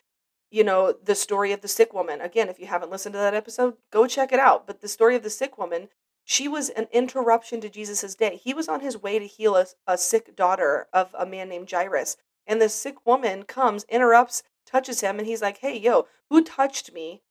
you 0.50 0.64
know 0.64 0.92
the 0.92 1.14
story 1.14 1.52
of 1.52 1.60
the 1.60 1.68
sick 1.68 1.92
woman. 1.92 2.20
Again, 2.20 2.48
if 2.48 2.58
you 2.58 2.66
haven't 2.66 2.90
listened 2.90 3.12
to 3.14 3.18
that 3.18 3.34
episode, 3.34 3.74
go 3.92 4.06
check 4.06 4.32
it 4.32 4.40
out. 4.40 4.66
But 4.66 4.80
the 4.80 4.88
story 4.88 5.16
of 5.16 5.22
the 5.22 5.30
sick 5.30 5.58
woman, 5.58 5.88
she 6.24 6.48
was 6.48 6.70
an 6.70 6.86
interruption 6.92 7.60
to 7.60 7.68
Jesus's 7.68 8.14
day. 8.14 8.36
He 8.42 8.54
was 8.54 8.68
on 8.68 8.80
his 8.80 8.96
way 8.96 9.18
to 9.18 9.26
heal 9.26 9.56
a, 9.56 9.66
a 9.86 9.98
sick 9.98 10.36
daughter 10.36 10.86
of 10.92 11.14
a 11.18 11.26
man 11.26 11.48
named 11.48 11.70
Jairus, 11.70 12.16
and 12.46 12.62
the 12.62 12.68
sick 12.68 13.04
woman 13.04 13.42
comes, 13.42 13.84
interrupts 13.88 14.42
touches 14.70 15.00
him 15.00 15.18
and 15.18 15.26
he's 15.26 15.42
like, 15.42 15.58
hey, 15.58 15.76
yo, 15.76 16.06
who 16.28 16.42
touched 16.42 16.92
me? 16.92 17.22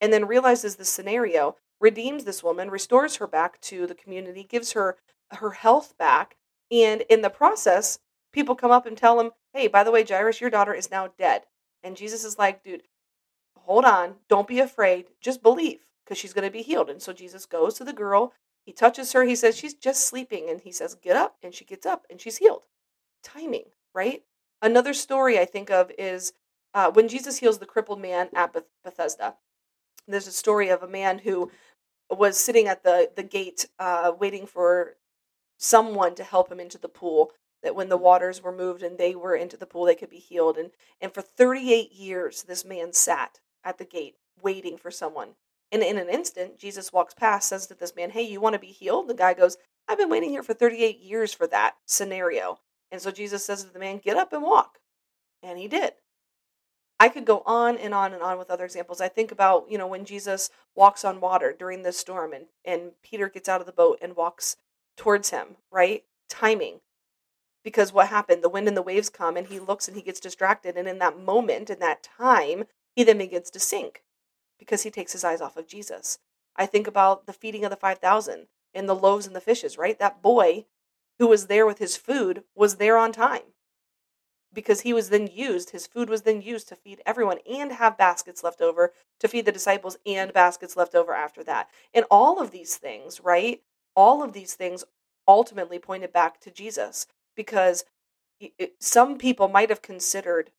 and 0.00 0.12
then 0.12 0.26
realizes 0.26 0.76
the 0.76 0.84
scenario, 0.84 1.56
redeems 1.80 2.24
this 2.24 2.42
woman, 2.42 2.70
restores 2.70 3.16
her 3.16 3.26
back 3.26 3.60
to 3.60 3.86
the 3.86 3.94
community, 3.94 4.44
gives 4.44 4.72
her 4.72 4.96
her 5.32 5.50
health 5.50 5.96
back, 5.98 6.36
and 6.70 7.02
in 7.02 7.22
the 7.22 7.30
process, 7.30 7.98
people 8.32 8.54
come 8.54 8.70
up 8.70 8.86
and 8.86 8.96
tell 8.96 9.18
him, 9.18 9.32
"Hey, 9.52 9.66
by 9.66 9.82
the 9.82 9.90
way, 9.90 10.04
Jairus, 10.04 10.40
your 10.40 10.50
daughter 10.50 10.74
is 10.74 10.90
now 10.90 11.08
dead." 11.08 11.46
And 11.82 11.96
Jesus 11.96 12.24
is 12.24 12.38
like, 12.38 12.62
"Dude, 12.62 12.82
hold 13.56 13.84
on, 13.84 14.20
don't 14.28 14.48
be 14.48 14.60
afraid, 14.60 15.10
just 15.20 15.42
believe 15.42 15.84
because 16.04 16.18
she's 16.18 16.32
going 16.32 16.46
to 16.46 16.50
be 16.50 16.62
healed." 16.62 16.90
And 16.90 17.02
so 17.02 17.12
Jesus 17.12 17.46
goes 17.46 17.74
to 17.74 17.84
the 17.84 17.92
girl, 17.92 18.32
he 18.64 18.72
touches 18.72 19.12
her, 19.12 19.24
he 19.24 19.36
says 19.36 19.56
she's 19.56 19.74
just 19.74 20.04
sleeping 20.04 20.48
and 20.50 20.60
he 20.60 20.72
says, 20.72 20.94
"Get 20.94 21.16
up." 21.16 21.36
And 21.42 21.54
she 21.54 21.64
gets 21.64 21.86
up 21.86 22.06
and 22.10 22.20
she's 22.20 22.38
healed. 22.38 22.66
Timing, 23.22 23.70
right? 23.94 24.24
Another 24.62 24.94
story 24.94 25.38
I 25.38 25.44
think 25.44 25.70
of 25.70 25.90
is 25.98 26.32
uh, 26.76 26.90
when 26.90 27.08
Jesus 27.08 27.38
heals 27.38 27.58
the 27.58 27.66
crippled 27.66 28.00
man 28.00 28.28
at 28.34 28.52
Beth- 28.52 28.64
Bethesda. 28.84 29.36
There's 30.06 30.26
a 30.26 30.32
story 30.32 30.68
of 30.68 30.82
a 30.82 30.88
man 30.88 31.20
who 31.20 31.50
was 32.10 32.38
sitting 32.38 32.68
at 32.68 32.84
the 32.84 33.10
the 33.16 33.22
gate 33.22 33.66
uh, 33.78 34.12
waiting 34.16 34.46
for 34.46 34.96
someone 35.58 36.14
to 36.14 36.22
help 36.22 36.52
him 36.52 36.60
into 36.60 36.76
the 36.76 36.88
pool 36.88 37.32
that 37.62 37.74
when 37.74 37.88
the 37.88 37.96
waters 37.96 38.42
were 38.42 38.52
moved 38.52 38.82
and 38.82 38.98
they 38.98 39.14
were 39.14 39.34
into 39.34 39.56
the 39.56 39.66
pool 39.66 39.86
they 39.86 39.94
could 39.94 40.10
be 40.10 40.18
healed. 40.18 40.58
And 40.58 40.70
and 41.00 41.14
for 41.14 41.22
38 41.22 41.92
years 41.92 42.42
this 42.42 42.64
man 42.64 42.92
sat 42.92 43.40
at 43.64 43.78
the 43.78 43.86
gate 43.86 44.16
waiting 44.42 44.76
for 44.76 44.90
someone. 44.90 45.30
And 45.72 45.82
in 45.82 45.96
an 45.96 46.10
instant 46.10 46.58
jesus 46.58 46.92
walks 46.92 47.14
past 47.14 47.48
says 47.48 47.66
to 47.68 47.74
this 47.74 47.96
man 47.96 48.10
hey 48.10 48.22
you 48.22 48.38
want 48.38 48.52
to 48.52 48.60
be 48.60 48.66
healed? 48.66 49.08
The 49.08 49.14
guy 49.14 49.32
goes 49.32 49.56
i've 49.88 49.98
been 49.98 50.10
waiting 50.10 50.28
here 50.28 50.42
for 50.42 50.52
38 50.52 51.00
years 51.00 51.32
for 51.32 51.46
that 51.46 51.76
scenario. 51.86 52.58
And 52.92 53.00
so 53.00 53.10
jesus 53.10 53.46
says 53.46 53.64
to 53.64 53.72
the 53.72 53.78
man 53.78 53.96
get 53.96 54.18
up 54.18 54.34
and 54.34 54.42
walk. 54.42 54.78
And 55.42 55.58
he 55.58 55.68
did 55.68 55.94
I 56.98 57.08
could 57.08 57.26
go 57.26 57.42
on 57.44 57.76
and 57.76 57.92
on 57.92 58.12
and 58.12 58.22
on 58.22 58.38
with 58.38 58.50
other 58.50 58.64
examples. 58.64 59.00
I 59.00 59.08
think 59.08 59.30
about, 59.30 59.70
you 59.70 59.76
know, 59.76 59.86
when 59.86 60.04
Jesus 60.04 60.50
walks 60.74 61.04
on 61.04 61.20
water 61.20 61.54
during 61.56 61.82
this 61.82 61.98
storm 61.98 62.32
and, 62.32 62.46
and 62.64 62.92
Peter 63.02 63.28
gets 63.28 63.48
out 63.48 63.60
of 63.60 63.66
the 63.66 63.72
boat 63.72 63.98
and 64.00 64.16
walks 64.16 64.56
towards 64.96 65.30
him, 65.30 65.56
right? 65.70 66.04
Timing. 66.28 66.80
Because 67.62 67.92
what 67.92 68.08
happened? 68.08 68.42
The 68.42 68.48
wind 68.48 68.68
and 68.68 68.76
the 68.76 68.82
waves 68.82 69.10
come 69.10 69.36
and 69.36 69.48
he 69.48 69.58
looks 69.58 69.88
and 69.88 69.96
he 69.96 70.02
gets 70.02 70.20
distracted. 70.20 70.76
And 70.76 70.88
in 70.88 70.98
that 71.00 71.18
moment, 71.18 71.68
in 71.68 71.80
that 71.80 72.02
time, 72.02 72.64
he 72.94 73.04
then 73.04 73.18
begins 73.18 73.50
to 73.50 73.60
sink 73.60 74.02
because 74.58 74.84
he 74.84 74.90
takes 74.90 75.12
his 75.12 75.24
eyes 75.24 75.42
off 75.42 75.56
of 75.58 75.68
Jesus. 75.68 76.18
I 76.56 76.64
think 76.64 76.86
about 76.86 77.26
the 77.26 77.34
feeding 77.34 77.64
of 77.64 77.70
the 77.70 77.76
5,000 77.76 78.46
and 78.72 78.88
the 78.88 78.94
loaves 78.94 79.26
and 79.26 79.36
the 79.36 79.40
fishes, 79.40 79.76
right? 79.76 79.98
That 79.98 80.22
boy 80.22 80.64
who 81.18 81.26
was 81.26 81.46
there 81.46 81.66
with 81.66 81.78
his 81.78 81.96
food 81.96 82.44
was 82.54 82.76
there 82.76 82.96
on 82.96 83.12
time 83.12 83.42
because 84.56 84.80
he 84.80 84.94
was 84.94 85.10
then 85.10 85.28
used, 85.30 85.70
his 85.70 85.86
food 85.86 86.08
was 86.08 86.22
then 86.22 86.40
used 86.40 86.66
to 86.66 86.74
feed 86.74 87.02
everyone 87.04 87.36
and 87.48 87.72
have 87.72 87.98
baskets 87.98 88.42
left 88.42 88.62
over 88.62 88.90
to 89.20 89.28
feed 89.28 89.44
the 89.44 89.52
disciples 89.52 89.98
and 90.06 90.32
baskets 90.32 90.78
left 90.78 90.94
over 90.94 91.12
after 91.12 91.44
that. 91.44 91.68
And 91.92 92.06
all 92.10 92.40
of 92.40 92.52
these 92.52 92.76
things, 92.76 93.20
right? 93.20 93.60
All 93.94 94.22
of 94.22 94.32
these 94.32 94.54
things 94.54 94.82
ultimately 95.28 95.78
pointed 95.78 96.10
back 96.10 96.40
to 96.40 96.50
Jesus 96.50 97.06
because 97.36 97.84
some 98.80 99.18
people 99.18 99.46
might 99.46 99.68
have 99.68 99.82
considered, 99.82 100.52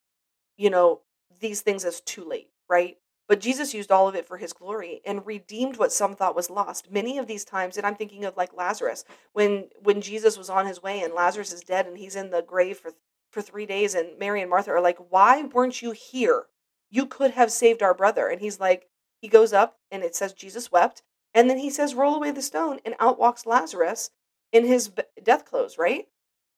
you 0.57 0.69
know, 0.69 1.01
these 1.39 1.61
things 1.61 1.83
as 1.83 1.99
too 1.99 2.23
late, 2.23 2.49
right? 2.69 2.97
But 3.27 3.41
Jesus 3.41 3.73
used 3.73 3.91
all 3.91 4.07
of 4.07 4.13
it 4.13 4.27
for 4.27 4.37
his 4.37 4.53
glory 4.53 5.01
and 5.05 5.25
redeemed 5.25 5.77
what 5.77 5.91
some 5.91 6.15
thought 6.15 6.35
was 6.35 6.51
lost. 6.51 6.91
Many 6.91 7.17
of 7.17 7.25
these 7.25 7.43
times, 7.43 7.77
and 7.77 7.85
I'm 7.85 7.95
thinking 7.95 8.25
of 8.25 8.37
like 8.37 8.55
Lazarus, 8.55 9.03
when 9.33 9.69
when 9.81 10.01
Jesus 10.01 10.37
was 10.37 10.51
on 10.51 10.67
his 10.67 10.83
way 10.83 11.01
and 11.01 11.13
Lazarus 11.13 11.51
is 11.51 11.61
dead 11.61 11.87
and 11.87 11.97
he's 11.97 12.15
in 12.15 12.29
the 12.29 12.43
grave 12.43 12.77
for 12.77 12.91
for 13.37 13.43
three 13.43 13.67
days, 13.67 13.93
and 13.93 14.17
Mary 14.17 14.41
and 14.41 14.49
Martha 14.49 14.71
are 14.71 14.81
like, 14.81 14.97
Why 15.11 15.43
weren't 15.43 15.83
you 15.83 15.91
here? 15.91 16.45
You 16.89 17.05
could 17.05 17.31
have 17.31 17.51
saved 17.51 17.83
our 17.83 17.93
brother. 17.93 18.27
And 18.27 18.41
he's 18.41 18.59
like, 18.59 18.87
He 19.21 19.27
goes 19.27 19.53
up, 19.53 19.77
and 19.91 20.01
it 20.01 20.15
says 20.15 20.33
Jesus 20.33 20.71
wept. 20.71 21.03
And 21.35 21.47
then 21.47 21.59
he 21.59 21.69
says, 21.69 21.93
Roll 21.93 22.15
away 22.15 22.31
the 22.31 22.41
stone, 22.41 22.79
and 22.83 22.95
out 22.99 23.19
walks 23.19 23.45
Lazarus 23.45 24.09
in 24.51 24.65
his 24.65 24.89
death 25.21 25.45
clothes, 25.45 25.77
right? 25.77 26.07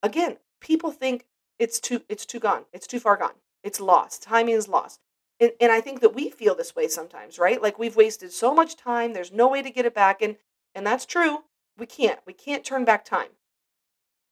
Again, 0.02 0.38
people 0.62 0.90
think 0.92 1.26
it's 1.58 1.82
too 1.82 2.04
it's 2.08 2.26
too 2.26 2.40
gone. 2.40 2.64
It's 2.72 2.88
too 2.88 3.02
far 3.02 3.18
gone. 3.18 3.36
It's 3.62 3.82
lost. 3.82 4.24
Timing 4.24 4.56
is 4.56 4.70
lost. 4.70 5.02
And, 5.42 5.52
and 5.60 5.74
I 5.74 5.82
think 5.82 6.00
that 6.00 6.16
we 6.16 6.30
feel 6.30 6.56
this 6.56 6.78
way 6.78 6.88
sometimes, 6.88 7.38
right? 7.38 7.62
Like 7.62 7.78
we've 7.78 7.98
wasted 7.98 8.32
so 8.32 8.54
much 8.54 8.78
time. 8.78 9.12
There's 9.12 9.34
no 9.34 9.50
way 9.50 9.62
to 9.62 9.70
get 9.70 9.86
it 9.86 9.94
back. 9.94 10.22
And 10.22 10.38
and 10.74 10.88
that's 10.88 11.06
true. 11.06 11.40
We 11.78 11.88
can't. 11.88 12.22
We 12.26 12.32
can't 12.32 12.64
turn 12.64 12.86
back 12.86 13.04
time. 13.04 13.32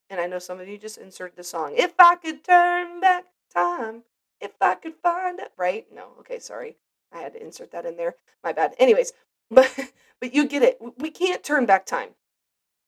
And 0.09 0.21
I 0.21 0.27
know 0.27 0.39
some 0.39 0.59
of 0.59 0.67
you 0.67 0.77
just 0.77 0.97
inserted 0.97 1.37
the 1.37 1.43
song. 1.43 1.73
If 1.75 1.93
I 1.99 2.15
could 2.15 2.43
turn 2.43 3.01
back 3.01 3.25
time, 3.53 4.03
if 4.39 4.51
I 4.61 4.75
could 4.75 4.95
find 5.01 5.39
it. 5.39 5.51
Right? 5.57 5.85
No. 5.93 6.09
Okay, 6.19 6.39
sorry. 6.39 6.77
I 7.11 7.19
had 7.19 7.33
to 7.33 7.43
insert 7.43 7.71
that 7.71 7.85
in 7.85 7.97
there. 7.97 8.15
My 8.43 8.53
bad. 8.53 8.75
Anyways, 8.79 9.13
but 9.51 9.73
but 10.19 10.33
you 10.33 10.47
get 10.47 10.63
it. 10.63 10.79
We 10.97 11.09
can't 11.09 11.43
turn 11.43 11.65
back 11.65 11.85
time. 11.85 12.09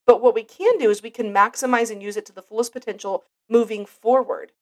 But 0.05 0.21
what 0.21 0.33
we 0.33 0.43
can 0.43 0.77
do 0.79 0.89
is 0.89 1.03
we 1.03 1.11
can 1.11 1.33
maximize 1.33 1.91
and 1.91 2.01
use 2.01 2.17
it 2.17 2.25
to 2.27 2.33
the 2.33 2.41
fullest 2.41 2.73
potential 2.73 3.23
moving 3.47 3.85
forward. 3.85 4.53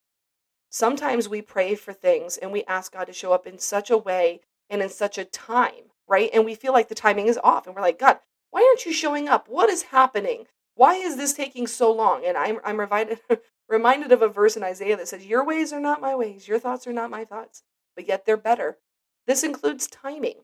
Sometimes 0.70 1.30
we 1.30 1.42
pray 1.42 1.76
for 1.76 1.94
things 1.94 2.36
and 2.38 2.52
we 2.52 2.66
ask 2.66 2.92
God 2.92 3.06
to 3.06 3.14
show 3.14 3.32
up 3.32 3.48
in 3.48 3.58
such 3.58 3.90
a 3.90 3.98
way 3.98 4.42
and 4.70 4.82
in 4.82 4.90
such 4.90 5.18
a 5.18 5.24
time, 5.24 5.92
right? 6.08 6.30
And 6.34 6.44
we 6.44 6.56
feel 6.56 6.74
like 6.74 6.90
the 6.90 6.96
timing 6.96 7.28
is 7.28 7.40
off 7.42 7.66
and 7.66 7.74
we're 7.74 7.82
like, 7.82 7.98
God, 8.00 8.20
why 8.52 8.62
aren't 8.68 8.86
you 8.86 8.92
showing 8.92 9.30
up? 9.30 9.48
What 9.48 9.70
is 9.70 9.84
happening? 9.84 10.48
Why 10.78 10.96
is 10.96 11.18
this 11.18 11.34
taking 11.34 11.68
so 11.68 11.92
long? 11.92 12.24
And 12.26 12.38
I'm, 12.38 12.60
I'm 12.64 12.80
reminded, 12.80 13.20
reminded 13.68 14.12
of 14.12 14.22
a 14.22 14.30
verse 14.30 14.56
in 14.56 14.64
Isaiah 14.64 14.96
that 14.96 15.08
says, 15.08 15.26
Your 15.26 15.44
ways 15.44 15.74
are 15.74 15.80
not 15.80 16.02
my 16.02 16.16
ways, 16.16 16.48
your 16.48 16.60
thoughts 16.60 16.88
are 16.88 16.94
not 16.94 17.10
my 17.10 17.26
thoughts, 17.26 17.64
but 17.96 18.08
yet 18.08 18.26
they're 18.26 18.38
better. 18.38 18.78
This 19.26 19.44
includes 19.44 19.88
timing. 19.88 20.36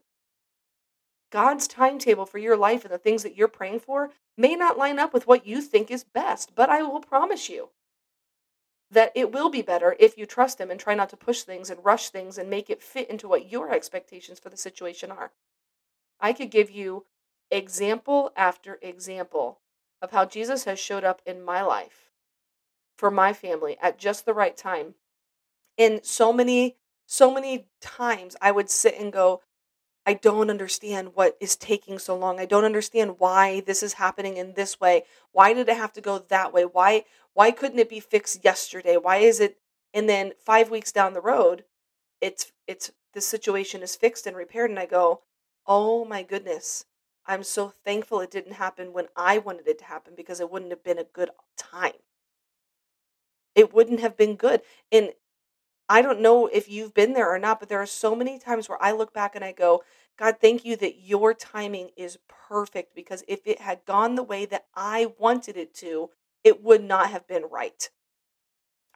God's 1.32 1.68
timetable 1.68 2.26
for 2.26 2.38
your 2.38 2.58
life 2.58 2.84
and 2.84 2.94
the 2.94 2.98
things 2.98 3.24
that 3.24 3.36
you're 3.36 3.48
praying 3.48 3.80
for 3.80 4.12
may 4.38 4.56
not 4.56 4.78
line 4.78 5.00
up 5.00 5.14
with 5.14 5.26
what 5.26 5.48
you 5.48 5.62
think 5.62 5.90
is 5.90 6.04
best, 6.04 6.54
but 6.54 6.70
I 6.70 6.84
will 6.84 7.00
promise 7.00 7.50
you 7.50 7.70
that 8.92 9.12
it 9.16 9.32
will 9.32 9.50
be 9.50 9.64
better 9.64 9.96
if 10.00 10.18
you 10.18 10.26
trust 10.26 10.60
Him 10.60 10.70
and 10.70 10.80
try 10.80 10.94
not 10.94 11.10
to 11.10 11.18
push 11.18 11.42
things 11.42 11.70
and 11.70 11.84
rush 11.84 12.10
things 12.10 12.38
and 12.38 12.50
make 12.50 12.70
it 12.70 12.84
fit 12.84 13.10
into 13.10 13.28
what 13.28 13.52
your 13.52 13.72
expectations 13.72 14.40
for 14.40 14.50
the 14.50 14.58
situation 14.58 15.12
are. 15.12 15.32
I 16.20 16.34
could 16.34 16.52
give 16.52 16.70
you 16.70 17.06
example 17.50 18.32
after 18.36 18.78
example 18.82 19.60
of 20.04 20.12
how 20.12 20.26
Jesus 20.26 20.66
has 20.66 20.78
showed 20.78 21.06
up 21.06 21.22
in 21.26 21.42
my 21.42 21.64
life 21.64 22.12
for 22.98 23.10
my 23.10 23.32
family 23.34 23.78
at 23.82 23.98
just 23.98 24.26
the 24.26 24.34
right 24.34 24.56
time. 24.56 24.96
And 25.78 26.06
so 26.06 26.34
many, 26.34 26.76
so 27.08 27.34
many 27.34 27.68
times 27.82 28.36
I 28.42 28.52
would 28.52 28.70
sit 28.70 29.00
and 29.00 29.12
go, 29.12 29.42
I 30.06 30.14
don't 30.14 30.50
understand 30.50 31.16
what 31.16 31.38
is 31.40 31.56
taking 31.56 31.98
so 31.98 32.18
long. 32.18 32.38
I 32.38 32.46
don't 32.46 32.66
understand 32.66 33.16
why 33.20 33.62
this 33.62 33.82
is 33.82 33.94
happening 33.94 34.36
in 34.36 34.54
this 34.54 34.80
way. 34.80 35.04
Why 35.32 35.54
did 35.54 35.70
it 35.70 35.78
have 35.78 35.94
to 35.94 36.02
go 36.02 36.20
that 36.20 36.54
way? 36.54 36.64
Why 36.64 37.06
why 37.34 37.52
couldn't 37.52 37.80
it 37.80 37.90
be 37.90 38.02
fixed 38.02 38.44
yesterday? 38.44 38.98
Why 38.98 39.18
is 39.18 39.40
it 39.40 39.58
and 39.94 40.10
then 40.10 40.34
5 40.46 40.70
weeks 40.70 40.92
down 40.92 41.14
the 41.14 41.22
road, 41.22 41.64
it's 42.20 42.52
it's 42.68 42.92
the 43.14 43.22
situation 43.22 43.82
is 43.82 43.96
fixed 43.96 44.28
and 44.28 44.36
repaired 44.36 44.70
and 44.70 44.80
I 44.80 44.86
go, 44.86 45.22
"Oh 45.66 46.04
my 46.04 46.22
goodness. 46.24 46.86
I'm 47.26 47.44
so 47.44 47.70
thankful 47.70 48.22
it 48.22 48.32
didn't 48.32 48.54
happen 48.54 48.94
when 48.94 49.08
I 49.16 49.38
wanted 49.38 49.68
it 49.68 49.80
to 49.80 49.86
happen 49.86 50.14
because 50.16 50.40
it 50.40 50.50
wouldn't 50.52 50.72
have 50.72 50.84
been 50.84 51.00
a 51.00 51.04
good 51.04 51.32
time. 51.58 52.00
It 53.56 53.74
wouldn't 53.74 54.00
have 54.00 54.16
been 54.18 54.36
good. 54.36 54.62
And 54.92 55.14
I 55.90 56.02
don't 56.02 56.22
know 56.22 56.48
if 56.48 56.70
you've 56.70 56.94
been 56.94 57.14
there 57.14 57.32
or 57.34 57.40
not, 57.40 57.60
but 57.60 57.70
there 57.70 57.82
are 57.82 57.88
so 57.88 58.16
many 58.16 58.40
times 58.40 58.70
where 58.70 58.82
I 58.84 58.92
look 58.94 59.14
back 59.14 59.36
and 59.36 59.46
I 59.46 59.52
go, 59.54 59.84
God, 60.18 60.38
thank 60.42 60.66
you 60.66 60.76
that 60.78 61.02
your 61.02 61.34
timing 61.34 61.92
is 61.98 62.20
perfect 62.28 62.96
because 62.96 63.24
if 63.28 63.42
it 63.46 63.62
had 63.62 63.86
gone 63.86 64.16
the 64.16 64.24
way 64.24 64.46
that 64.46 64.68
I 64.76 65.14
wanted 65.20 65.58
it 65.58 65.74
to, 65.76 66.12
it 66.44 66.64
would 66.64 66.84
not 66.84 67.12
have 67.12 67.28
been 67.28 67.46
right. 67.52 67.90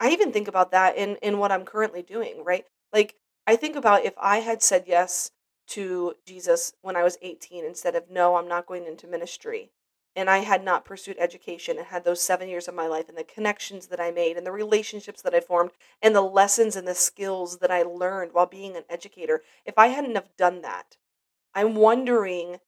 I 0.00 0.10
even 0.10 0.32
think 0.32 0.48
about 0.48 0.70
that 0.72 0.96
in 0.96 1.16
in 1.16 1.38
what 1.38 1.52
I'm 1.52 1.64
currently 1.64 2.02
doing, 2.02 2.44
right? 2.44 2.66
Like 2.92 3.14
I 3.46 3.56
think 3.56 3.76
about 3.76 4.04
if 4.04 4.14
I 4.18 4.38
had 4.38 4.62
said 4.62 4.84
yes 4.86 5.30
to 5.68 6.14
Jesus 6.26 6.72
when 6.80 6.96
I 6.96 7.02
was 7.02 7.18
18 7.22 7.64
instead 7.64 7.94
of 7.94 8.10
no, 8.10 8.36
I'm 8.36 8.48
not 8.48 8.66
going 8.66 8.86
into 8.86 9.06
ministry. 9.06 9.70
And 10.16 10.28
I 10.28 10.38
had 10.38 10.64
not 10.64 10.84
pursued 10.84 11.16
education 11.18 11.78
and 11.78 11.86
had 11.86 12.04
those 12.04 12.20
seven 12.20 12.48
years 12.48 12.66
of 12.66 12.74
my 12.74 12.88
life 12.88 13.08
and 13.08 13.16
the 13.16 13.24
connections 13.24 13.86
that 13.86 14.00
I 14.00 14.10
made 14.10 14.36
and 14.36 14.46
the 14.46 14.52
relationships 14.52 15.22
that 15.22 15.34
I 15.34 15.40
formed 15.40 15.70
and 16.02 16.14
the 16.14 16.22
lessons 16.22 16.74
and 16.74 16.88
the 16.88 16.94
skills 16.94 17.58
that 17.58 17.70
I 17.70 17.82
learned 17.82 18.32
while 18.32 18.46
being 18.46 18.76
an 18.76 18.84
educator. 18.88 19.42
If 19.64 19.78
I 19.78 19.88
hadn't 19.88 20.16
have 20.16 20.36
done 20.36 20.62
that, 20.62 20.96
I'm 21.54 21.74
wondering 21.74 22.58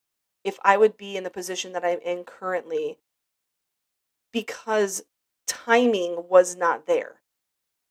if 0.45 0.59
I 0.63 0.77
would 0.77 0.97
be 0.97 1.17
in 1.17 1.25
the 1.25 1.31
position 1.31 1.73
that 1.73 1.85
I'm 1.85 2.01
in 2.01 2.25
currently 2.25 2.99
because 4.33 5.03
timing 5.47 6.27
was 6.29 6.57
not 6.57 6.87
there. 6.87 7.17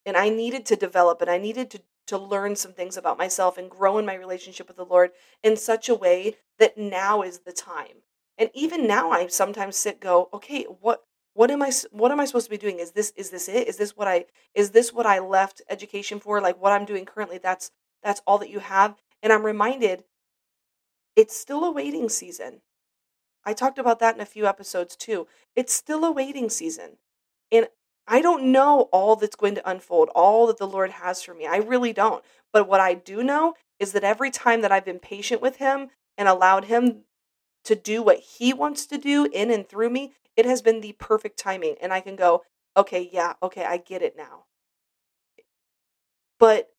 And 0.06 0.16
I 0.16 0.30
needed 0.30 0.64
to 0.66 0.76
develop 0.76 1.20
and 1.20 1.30
I 1.30 1.38
needed 1.38 1.70
to 1.70 1.82
to 2.10 2.18
learn 2.18 2.56
some 2.56 2.72
things 2.72 2.96
about 2.96 3.18
myself 3.18 3.56
and 3.56 3.70
grow 3.70 3.96
in 3.96 4.04
my 4.04 4.14
relationship 4.14 4.68
with 4.68 4.76
the 4.76 4.84
Lord 4.84 5.12
in 5.42 5.56
such 5.56 5.88
a 5.88 5.94
way 5.94 6.36
that 6.58 6.76
now 6.76 7.22
is 7.22 7.40
the 7.40 7.52
time. 7.52 8.02
And 8.36 8.50
even 8.52 8.86
now 8.86 9.10
I 9.10 9.28
sometimes 9.28 9.76
sit 9.76 10.00
go, 10.00 10.28
okay, 10.34 10.64
what 10.64 11.04
what 11.34 11.50
am 11.50 11.62
I 11.62 11.70
what 11.92 12.10
am 12.10 12.18
I 12.18 12.24
supposed 12.24 12.46
to 12.46 12.50
be 12.50 12.58
doing? 12.58 12.80
Is 12.80 12.92
this 12.92 13.12
is 13.16 13.30
this 13.30 13.48
it? 13.48 13.68
Is 13.68 13.76
this 13.76 13.96
what 13.96 14.08
I 14.08 14.26
is 14.54 14.70
this 14.70 14.92
what 14.92 15.06
I 15.06 15.20
left 15.20 15.62
education 15.70 16.18
for? 16.20 16.40
Like 16.40 16.60
what 16.60 16.72
I'm 16.72 16.84
doing 16.84 17.04
currently 17.04 17.38
that's 17.38 17.70
that's 18.02 18.20
all 18.26 18.38
that 18.38 18.50
you 18.50 18.58
have? 18.58 18.96
And 19.22 19.32
I'm 19.32 19.46
reminded 19.46 20.04
it's 21.14 21.36
still 21.36 21.64
a 21.64 21.72
waiting 21.72 22.08
season. 22.08 22.62
I 23.44 23.52
talked 23.52 23.78
about 23.78 24.00
that 24.00 24.16
in 24.16 24.20
a 24.20 24.26
few 24.26 24.46
episodes 24.46 24.96
too. 24.96 25.28
It's 25.54 25.72
still 25.72 26.04
a 26.04 26.12
waiting 26.12 26.50
season. 26.50 26.96
I 28.06 28.20
don't 28.20 28.50
know 28.50 28.88
all 28.92 29.16
that's 29.16 29.36
going 29.36 29.54
to 29.54 29.70
unfold, 29.70 30.08
all 30.14 30.46
that 30.48 30.58
the 30.58 30.66
Lord 30.66 30.90
has 30.90 31.22
for 31.22 31.34
me. 31.34 31.46
I 31.46 31.58
really 31.58 31.92
don't. 31.92 32.24
But 32.52 32.68
what 32.68 32.80
I 32.80 32.94
do 32.94 33.22
know 33.22 33.54
is 33.78 33.92
that 33.92 34.04
every 34.04 34.30
time 34.30 34.62
that 34.62 34.72
I've 34.72 34.84
been 34.84 34.98
patient 34.98 35.40
with 35.40 35.56
Him 35.56 35.88
and 36.18 36.28
allowed 36.28 36.64
Him 36.64 37.04
to 37.64 37.74
do 37.74 38.02
what 38.02 38.18
He 38.18 38.52
wants 38.52 38.86
to 38.86 38.98
do 38.98 39.28
in 39.32 39.50
and 39.50 39.68
through 39.68 39.90
me, 39.90 40.12
it 40.36 40.44
has 40.44 40.62
been 40.62 40.80
the 40.80 40.92
perfect 40.98 41.38
timing. 41.38 41.76
And 41.80 41.92
I 41.92 42.00
can 42.00 42.16
go, 42.16 42.42
okay, 42.76 43.08
yeah, 43.12 43.34
okay, 43.42 43.64
I 43.64 43.76
get 43.76 44.02
it 44.02 44.16
now. 44.16 44.44
But 46.38 46.70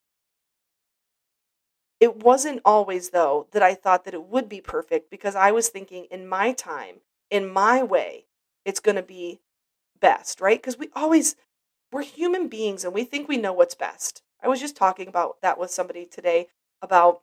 it 2.00 2.24
wasn't 2.24 2.62
always, 2.66 3.12
though, 3.12 3.48
that 3.52 3.62
I 3.62 3.76
thought 3.76 4.06
that 4.06 4.16
it 4.16 4.24
would 4.24 4.50
be 4.50 4.60
perfect 4.60 5.12
because 5.12 5.36
I 5.36 5.52
was 5.52 5.70
thinking 5.70 6.08
in 6.10 6.28
my 6.28 6.52
time, 6.52 6.96
in 7.30 7.48
my 7.48 7.84
way, 7.84 8.26
it's 8.66 8.80
going 8.80 8.96
to 8.96 9.04
be 9.04 9.40
best, 10.02 10.42
right? 10.42 10.60
Because 10.60 10.78
we 10.78 10.90
always, 10.94 11.36
we're 11.92 12.04
human 12.04 12.48
beings 12.48 12.84
and 12.84 12.94
we 12.94 13.04
think 13.04 13.28
we 13.28 13.38
know 13.38 13.54
what's 13.54 13.76
best. 13.76 14.22
I 14.44 14.48
was 14.48 14.60
just 14.60 14.76
talking 14.76 15.08
about 15.08 15.38
that 15.42 15.60
with 15.60 15.72
somebody 15.72 16.06
today 16.06 16.48
about 16.82 17.22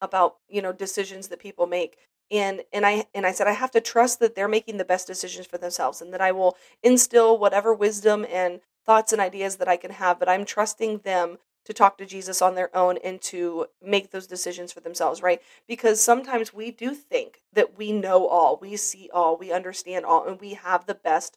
about 0.00 0.36
you 0.48 0.62
know 0.62 0.72
decisions 0.72 1.28
that 1.28 1.40
people 1.40 1.66
make 1.66 1.98
and 2.30 2.62
and 2.72 2.86
I 2.86 3.06
and 3.14 3.26
I 3.26 3.32
said 3.32 3.48
I 3.48 3.52
have 3.52 3.72
to 3.72 3.80
trust 3.80 4.20
that 4.20 4.36
they're 4.36 4.46
making 4.48 4.76
the 4.76 4.84
best 4.84 5.08
decisions 5.08 5.46
for 5.46 5.58
themselves 5.58 6.00
and 6.00 6.12
that 6.12 6.20
I 6.20 6.30
will 6.30 6.56
instill 6.82 7.36
whatever 7.36 7.74
wisdom 7.74 8.24
and 8.30 8.60
thoughts 8.86 9.12
and 9.12 9.20
ideas 9.20 9.56
that 9.56 9.68
I 9.68 9.76
can 9.76 9.90
have 9.90 10.20
but 10.20 10.28
I'm 10.28 10.44
trusting 10.44 10.98
them 10.98 11.38
to 11.64 11.74
talk 11.74 11.98
to 11.98 12.06
Jesus 12.06 12.40
on 12.40 12.54
their 12.54 12.74
own 12.74 12.96
and 13.04 13.20
to 13.20 13.66
make 13.82 14.10
those 14.10 14.26
decisions 14.26 14.72
for 14.72 14.80
themselves, 14.80 15.20
right? 15.20 15.42
Because 15.66 16.00
sometimes 16.00 16.54
we 16.54 16.70
do 16.70 16.94
think 16.94 17.42
that 17.52 17.76
we 17.76 17.92
know 17.92 18.26
all, 18.26 18.58
we 18.58 18.74
see 18.76 19.10
all, 19.12 19.36
we 19.36 19.52
understand 19.52 20.06
all, 20.06 20.26
and 20.26 20.40
we 20.40 20.54
have 20.54 20.86
the 20.86 20.94
best 20.94 21.36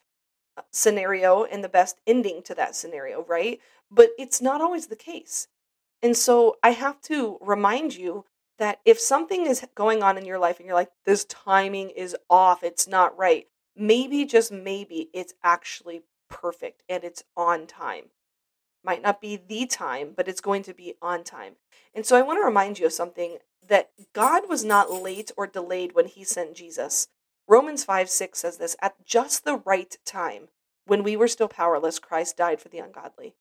scenario 0.72 1.44
and 1.44 1.64
the 1.64 1.70
best 1.70 2.00
ending 2.06 2.42
to 2.44 2.56
that 2.56 2.76
scenario, 2.76 3.24
right? 3.26 3.60
But 3.90 4.10
it's 4.18 4.42
not 4.42 4.62
always 4.62 4.88
the 4.88 4.96
case. 4.96 5.48
And 6.02 6.18
so 6.18 6.58
I 6.64 6.72
have 6.72 7.02
to 7.04 7.38
remind 7.42 7.96
you 7.96 8.26
that 8.58 8.80
if 8.86 9.00
something 9.00 9.46
is 9.46 9.66
going 9.76 10.04
on 10.04 10.18
in 10.18 10.26
your 10.26 10.40
life 10.40 10.60
and 10.60 10.68
you're 10.68 10.76
like, 10.76 10.92
this 11.06 11.26
timing 11.26 11.90
is 11.90 12.16
off, 12.30 12.64
it's 12.64 12.88
not 12.88 13.18
right, 13.18 13.48
maybe, 13.76 14.26
just 14.26 14.52
maybe, 14.52 15.10
it's 15.14 15.34
actually 15.44 16.02
perfect 16.30 16.84
and 16.88 17.04
it's 17.04 17.24
on 17.36 17.68
time. 17.68 18.06
Might 18.84 19.02
not 19.02 19.22
be 19.22 19.36
the 19.36 19.66
time, 19.66 20.14
but 20.16 20.28
it's 20.28 20.42
going 20.42 20.64
to 20.64 20.74
be 20.74 20.96
on 21.02 21.24
time. 21.24 21.54
And 21.94 22.06
so 22.06 22.18
I 22.18 22.22
want 22.22 22.40
to 22.40 22.46
remind 22.46 22.80
you 22.80 22.88
of 22.88 22.94
something 22.94 23.38
that 23.68 23.92
God 24.14 24.50
was 24.50 24.64
not 24.64 24.92
late 24.92 25.32
or 25.38 25.46
delayed 25.46 25.94
when 25.94 26.08
he 26.08 26.24
sent 26.24 26.56
Jesus. 26.56 27.08
Romans 27.48 27.84
5 27.84 28.10
6 28.10 28.40
says 28.40 28.58
this 28.58 28.76
At 28.82 29.06
just 29.06 29.44
the 29.44 29.58
right 29.58 29.96
time, 30.06 30.50
when 30.86 31.04
we 31.04 31.16
were 31.16 31.28
still 31.28 31.48
powerless, 31.48 32.00
Christ 32.00 32.38
died 32.38 32.62
for 32.62 32.70
the 32.70 32.80
ungodly. 32.80 33.36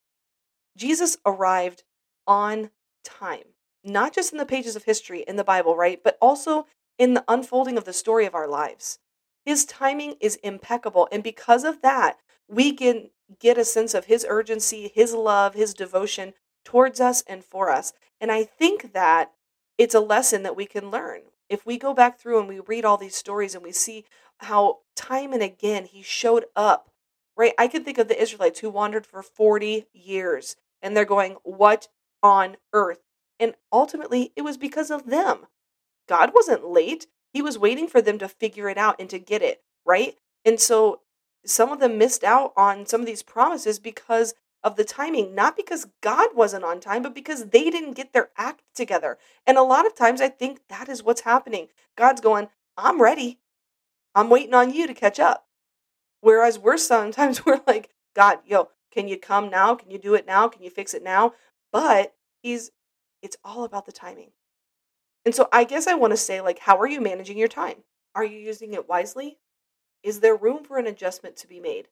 Jesus 0.76 1.16
arrived 1.26 1.84
on 2.26 2.70
time, 3.04 3.54
not 3.84 4.14
just 4.14 4.32
in 4.32 4.38
the 4.38 4.46
pages 4.46 4.76
of 4.76 4.84
history 4.84 5.24
in 5.26 5.36
the 5.36 5.44
Bible, 5.44 5.76
right? 5.76 6.02
But 6.02 6.16
also 6.20 6.66
in 6.98 7.14
the 7.14 7.24
unfolding 7.28 7.78
of 7.78 7.84
the 7.84 7.92
story 7.92 8.26
of 8.26 8.34
our 8.34 8.46
lives. 8.46 8.98
His 9.44 9.64
timing 9.64 10.16
is 10.20 10.36
impeccable. 10.36 11.08
And 11.10 11.22
because 11.22 11.64
of 11.64 11.80
that, 11.82 12.18
we 12.46 12.72
can 12.72 13.10
get 13.38 13.58
a 13.58 13.64
sense 13.64 13.94
of 13.94 14.04
his 14.04 14.26
urgency, 14.28 14.90
his 14.94 15.14
love, 15.14 15.54
his 15.54 15.72
devotion 15.72 16.34
towards 16.64 17.00
us 17.00 17.22
and 17.26 17.44
for 17.44 17.70
us. 17.70 17.92
And 18.20 18.30
I 18.30 18.44
think 18.44 18.92
that 18.92 19.32
it's 19.78 19.94
a 19.94 20.00
lesson 20.00 20.42
that 20.42 20.56
we 20.56 20.66
can 20.66 20.90
learn. 20.90 21.22
If 21.50 21.66
we 21.66 21.76
go 21.76 21.92
back 21.92 22.18
through 22.18 22.38
and 22.38 22.48
we 22.48 22.60
read 22.60 22.84
all 22.86 22.96
these 22.96 23.16
stories 23.16 23.54
and 23.54 23.62
we 23.64 23.72
see 23.72 24.06
how 24.38 24.78
time 24.96 25.32
and 25.32 25.42
again 25.42 25.84
he 25.84 26.00
showed 26.00 26.46
up, 26.56 26.90
right? 27.36 27.52
I 27.58 27.68
can 27.68 27.84
think 27.84 27.98
of 27.98 28.08
the 28.08 28.20
Israelites 28.20 28.60
who 28.60 28.70
wandered 28.70 29.04
for 29.04 29.22
40 29.22 29.86
years 29.92 30.56
and 30.80 30.96
they're 30.96 31.04
going, 31.04 31.36
What 31.42 31.88
on 32.22 32.56
earth? 32.72 33.00
And 33.38 33.54
ultimately, 33.72 34.32
it 34.36 34.42
was 34.42 34.56
because 34.56 34.90
of 34.90 35.06
them. 35.06 35.46
God 36.08 36.32
wasn't 36.34 36.66
late. 36.66 37.06
He 37.32 37.42
was 37.42 37.58
waiting 37.58 37.88
for 37.88 38.02
them 38.02 38.18
to 38.18 38.28
figure 38.28 38.68
it 38.68 38.78
out 38.78 38.96
and 39.00 39.08
to 39.10 39.18
get 39.18 39.42
it, 39.42 39.62
right? 39.84 40.16
And 40.44 40.60
so 40.60 41.00
some 41.44 41.70
of 41.70 41.80
them 41.80 41.98
missed 41.98 42.22
out 42.22 42.52
on 42.56 42.86
some 42.86 43.00
of 43.00 43.06
these 43.06 43.22
promises 43.22 43.78
because 43.78 44.34
of 44.62 44.76
the 44.76 44.84
timing, 44.84 45.34
not 45.34 45.56
because 45.56 45.86
God 46.02 46.30
wasn't 46.34 46.64
on 46.64 46.80
time, 46.80 47.02
but 47.02 47.14
because 47.14 47.46
they 47.46 47.70
didn't 47.70 47.94
get 47.94 48.12
their 48.12 48.30
act 48.36 48.62
together. 48.74 49.18
And 49.46 49.56
a 49.56 49.62
lot 49.62 49.86
of 49.86 49.94
times 49.94 50.20
I 50.20 50.28
think 50.28 50.60
that 50.68 50.88
is 50.88 51.02
what's 51.02 51.22
happening. 51.22 51.68
God's 51.96 52.20
going, 52.20 52.48
I'm 52.76 53.00
ready. 53.00 53.38
I'm 54.14 54.28
waiting 54.28 54.54
on 54.54 54.72
you 54.72 54.86
to 54.86 54.94
catch 54.94 55.18
up. 55.18 55.46
Whereas 56.20 56.58
we're 56.58 56.76
sometimes 56.76 57.44
we're 57.46 57.60
like, 57.66 57.90
God, 58.14 58.38
yo, 58.46 58.68
can 58.90 59.08
you 59.08 59.18
come 59.18 59.50
now? 59.50 59.74
Can 59.74 59.90
you 59.90 59.98
do 59.98 60.14
it 60.14 60.26
now? 60.26 60.48
Can 60.48 60.62
you 60.62 60.70
fix 60.70 60.94
it 60.94 61.02
now? 61.02 61.32
But 61.72 62.14
he's 62.42 62.70
it's 63.22 63.36
all 63.44 63.64
about 63.64 63.86
the 63.86 63.92
timing. 63.92 64.30
And 65.24 65.34
so 65.34 65.48
I 65.52 65.64
guess 65.64 65.86
I 65.86 65.94
want 65.94 66.12
to 66.12 66.16
say 66.16 66.40
like 66.40 66.60
how 66.60 66.78
are 66.78 66.88
you 66.88 67.00
managing 67.00 67.38
your 67.38 67.48
time? 67.48 67.84
Are 68.14 68.24
you 68.24 68.38
using 68.38 68.74
it 68.74 68.88
wisely? 68.88 69.38
Is 70.02 70.20
there 70.20 70.36
room 70.36 70.64
for 70.64 70.78
an 70.78 70.86
adjustment 70.86 71.36
to 71.36 71.46
be 71.46 71.60
made? 71.60 71.88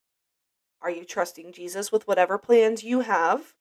Are 0.81 0.91
you 0.91 1.05
trusting 1.05 1.53
Jesus 1.53 1.91
with 1.91 2.07
whatever 2.07 2.39
plans 2.39 2.85
you 2.85 3.01
have 3.01 3.55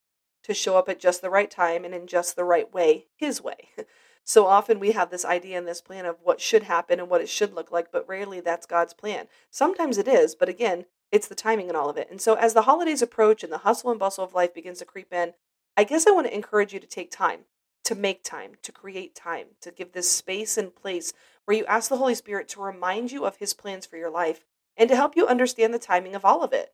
to 0.44 0.54
show 0.54 0.78
up 0.78 0.88
at 0.88 1.00
just 1.00 1.22
the 1.22 1.30
right 1.30 1.50
time 1.50 1.84
and 1.84 1.94
in 1.94 2.08
just 2.08 2.36
the 2.36 2.44
right 2.44 2.72
way, 2.74 3.08
His 3.16 3.42
way? 3.42 3.70
So 4.28 4.46
often 4.46 4.82
we 4.82 4.92
have 4.92 5.10
this 5.10 5.24
idea 5.24 5.58
and 5.58 5.66
this 5.66 5.80
plan 5.80 6.06
of 6.06 6.18
what 6.22 6.42
should 6.42 6.64
happen 6.64 7.00
and 7.00 7.10
what 7.10 7.22
it 7.22 7.30
should 7.30 7.54
look 7.54 7.72
like, 7.72 7.94
but 7.94 8.06
rarely 8.10 8.42
that's 8.42 8.66
God's 8.66 8.94
plan. 8.94 9.30
Sometimes 9.50 9.98
it 9.98 10.06
is, 10.06 10.36
but 10.36 10.50
again, 10.50 10.84
it's 11.14 11.30
the 11.30 11.34
timing 11.34 11.70
and 11.70 11.78
all 11.78 11.90
of 11.90 11.96
it. 11.96 12.10
And 12.12 12.20
so 12.20 12.34
as 12.34 12.54
the 12.54 12.64
holidays 12.64 13.02
approach 13.02 13.42
and 13.42 13.54
the 13.54 13.60
hustle 13.60 13.90
and 13.90 13.98
bustle 13.98 14.26
of 14.26 14.34
life 14.34 14.54
begins 14.54 14.80
to 14.80 14.86
creep 14.86 15.14
in, 15.14 15.32
I 15.78 15.86
guess 15.86 16.06
I 16.06 16.12
want 16.12 16.28
to 16.28 16.36
encourage 16.36 16.74
you 16.74 16.80
to 16.82 16.88
take 16.88 17.10
time, 17.10 17.46
to 17.86 17.96
make 17.96 18.22
time, 18.22 18.56
to 18.64 18.74
create 18.74 19.16
time, 19.16 19.46
to 19.62 19.72
give 19.72 19.94
this 19.94 20.12
space 20.12 20.58
and 20.58 20.76
place 20.76 21.14
where 21.46 21.56
you 21.56 21.66
ask 21.66 21.88
the 21.88 21.96
Holy 21.96 22.14
Spirit 22.14 22.50
to 22.50 22.62
remind 22.62 23.14
you 23.14 23.26
of 23.26 23.38
His 23.38 23.54
plans 23.54 23.86
for 23.86 23.96
your 23.96 24.12
life 24.12 24.44
and 24.76 24.90
to 24.90 24.96
help 24.98 25.16
you 25.16 25.26
understand 25.26 25.74
the 25.74 25.80
timing 25.80 26.16
of 26.16 26.26
all 26.26 26.44
of 26.44 26.52
it. 26.52 26.74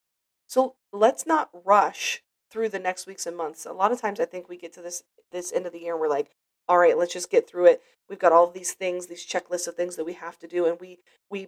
So 0.53 0.75
let's 0.91 1.25
not 1.25 1.49
rush 1.65 2.21
through 2.51 2.69
the 2.69 2.77
next 2.77 3.07
weeks 3.07 3.25
and 3.25 3.35
months. 3.35 3.65
A 3.65 3.73
lot 3.73 3.91
of 3.91 3.99
times 3.99 4.19
I 4.19 4.25
think 4.25 4.47
we 4.47 4.55
get 4.55 4.71
to 4.73 4.83
this 4.83 5.01
this 5.31 5.51
end 5.51 5.65
of 5.65 5.73
the 5.73 5.79
year 5.79 5.93
and 5.93 5.99
we're 5.99 6.07
like, 6.07 6.29
all 6.69 6.77
right, 6.77 6.95
let's 6.95 7.11
just 7.11 7.31
get 7.31 7.49
through 7.49 7.65
it. 7.65 7.81
We've 8.07 8.19
got 8.19 8.31
all 8.31 8.51
these 8.51 8.73
things, 8.73 9.07
these 9.07 9.25
checklists 9.25 9.67
of 9.67 9.73
things 9.73 9.95
that 9.95 10.05
we 10.05 10.13
have 10.13 10.37
to 10.37 10.47
do, 10.47 10.67
and 10.67 10.79
we 10.79 10.99
we 11.27 11.47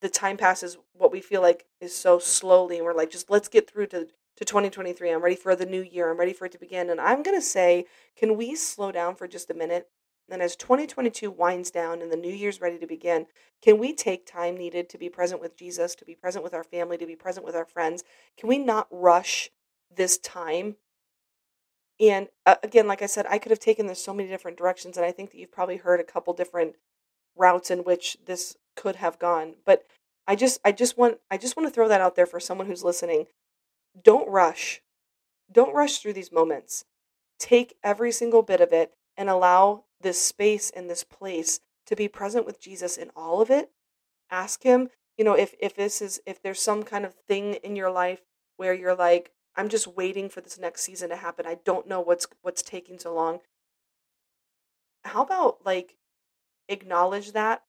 the 0.00 0.08
time 0.08 0.36
passes 0.36 0.78
what 0.92 1.10
we 1.10 1.20
feel 1.20 1.42
like 1.42 1.64
is 1.80 1.96
so 1.96 2.20
slowly, 2.20 2.76
and 2.76 2.84
we're 2.84 2.94
like, 2.94 3.10
just 3.10 3.28
let's 3.28 3.48
get 3.48 3.68
through 3.68 3.88
to 3.88 4.06
to 4.36 4.44
2023. 4.44 5.10
I'm 5.10 5.20
ready 5.20 5.34
for 5.34 5.56
the 5.56 5.66
new 5.66 5.82
year. 5.82 6.08
I'm 6.08 6.20
ready 6.20 6.32
for 6.32 6.44
it 6.44 6.52
to 6.52 6.58
begin. 6.60 6.90
And 6.90 7.00
I'm 7.00 7.24
gonna 7.24 7.42
say, 7.42 7.86
can 8.16 8.36
we 8.36 8.54
slow 8.54 8.92
down 8.92 9.16
for 9.16 9.26
just 9.26 9.50
a 9.50 9.54
minute 9.54 9.88
and 10.30 10.42
as 10.42 10.56
2022 10.56 11.30
winds 11.30 11.70
down 11.70 12.00
and 12.00 12.10
the 12.10 12.16
new 12.16 12.32
year's 12.32 12.60
ready 12.60 12.78
to 12.78 12.86
begin, 12.86 13.26
can 13.62 13.78
we 13.78 13.92
take 13.92 14.26
time 14.26 14.56
needed 14.56 14.88
to 14.88 14.98
be 14.98 15.08
present 15.08 15.40
with 15.40 15.56
Jesus, 15.56 15.94
to 15.96 16.04
be 16.04 16.14
present 16.14 16.42
with 16.42 16.54
our 16.54 16.64
family, 16.64 16.96
to 16.96 17.06
be 17.06 17.16
present 17.16 17.44
with 17.44 17.54
our 17.54 17.64
friends? 17.64 18.04
Can 18.38 18.48
we 18.48 18.58
not 18.58 18.88
rush 18.90 19.50
this 19.94 20.16
time? 20.18 20.76
And 22.00 22.28
uh, 22.46 22.56
again, 22.62 22.86
like 22.86 23.02
I 23.02 23.06
said, 23.06 23.26
I 23.28 23.38
could 23.38 23.50
have 23.50 23.60
taken 23.60 23.86
this 23.86 24.02
so 24.02 24.14
many 24.14 24.28
different 24.28 24.56
directions, 24.56 24.96
and 24.96 25.06
I 25.06 25.12
think 25.12 25.30
that 25.30 25.38
you've 25.38 25.52
probably 25.52 25.76
heard 25.76 26.00
a 26.00 26.04
couple 26.04 26.32
different 26.32 26.74
routes 27.36 27.70
in 27.70 27.80
which 27.80 28.16
this 28.24 28.56
could 28.76 28.96
have 28.96 29.18
gone. 29.18 29.54
But 29.64 29.84
I 30.26 30.36
just, 30.36 30.58
I 30.64 30.72
just 30.72 30.96
want, 30.96 31.18
I 31.30 31.36
just 31.36 31.56
want 31.56 31.68
to 31.68 31.74
throw 31.74 31.88
that 31.88 32.00
out 32.00 32.16
there 32.16 32.26
for 32.26 32.40
someone 32.40 32.66
who's 32.66 32.82
listening. 32.82 33.26
Don't 34.02 34.28
rush. 34.28 34.80
Don't 35.52 35.74
rush 35.74 35.98
through 35.98 36.14
these 36.14 36.32
moments. 36.32 36.86
Take 37.38 37.76
every 37.84 38.10
single 38.10 38.42
bit 38.42 38.60
of 38.60 38.72
it 38.72 38.94
and 39.16 39.28
allow 39.28 39.84
this 40.00 40.22
space 40.22 40.70
and 40.70 40.88
this 40.88 41.04
place 41.04 41.60
to 41.86 41.96
be 41.96 42.08
present 42.08 42.46
with 42.46 42.60
Jesus 42.60 42.96
in 42.96 43.10
all 43.16 43.40
of 43.40 43.50
it. 43.50 43.70
Ask 44.30 44.62
him, 44.62 44.88
you 45.16 45.24
know, 45.24 45.34
if 45.34 45.54
if 45.60 45.74
this 45.74 46.00
is 46.02 46.20
if 46.26 46.42
there's 46.42 46.60
some 46.60 46.82
kind 46.82 47.04
of 47.04 47.14
thing 47.14 47.54
in 47.54 47.76
your 47.76 47.90
life 47.90 48.22
where 48.56 48.74
you're 48.74 48.94
like, 48.94 49.32
I'm 49.56 49.68
just 49.68 49.86
waiting 49.86 50.28
for 50.28 50.40
this 50.40 50.58
next 50.58 50.82
season 50.82 51.10
to 51.10 51.16
happen. 51.16 51.46
I 51.46 51.58
don't 51.64 51.88
know 51.88 52.00
what's 52.00 52.26
what's 52.42 52.62
taking 52.62 52.98
so 52.98 53.14
long. 53.14 53.40
How 55.04 55.22
about 55.22 55.64
like 55.64 55.96
acknowledge 56.68 57.32
that, 57.32 57.62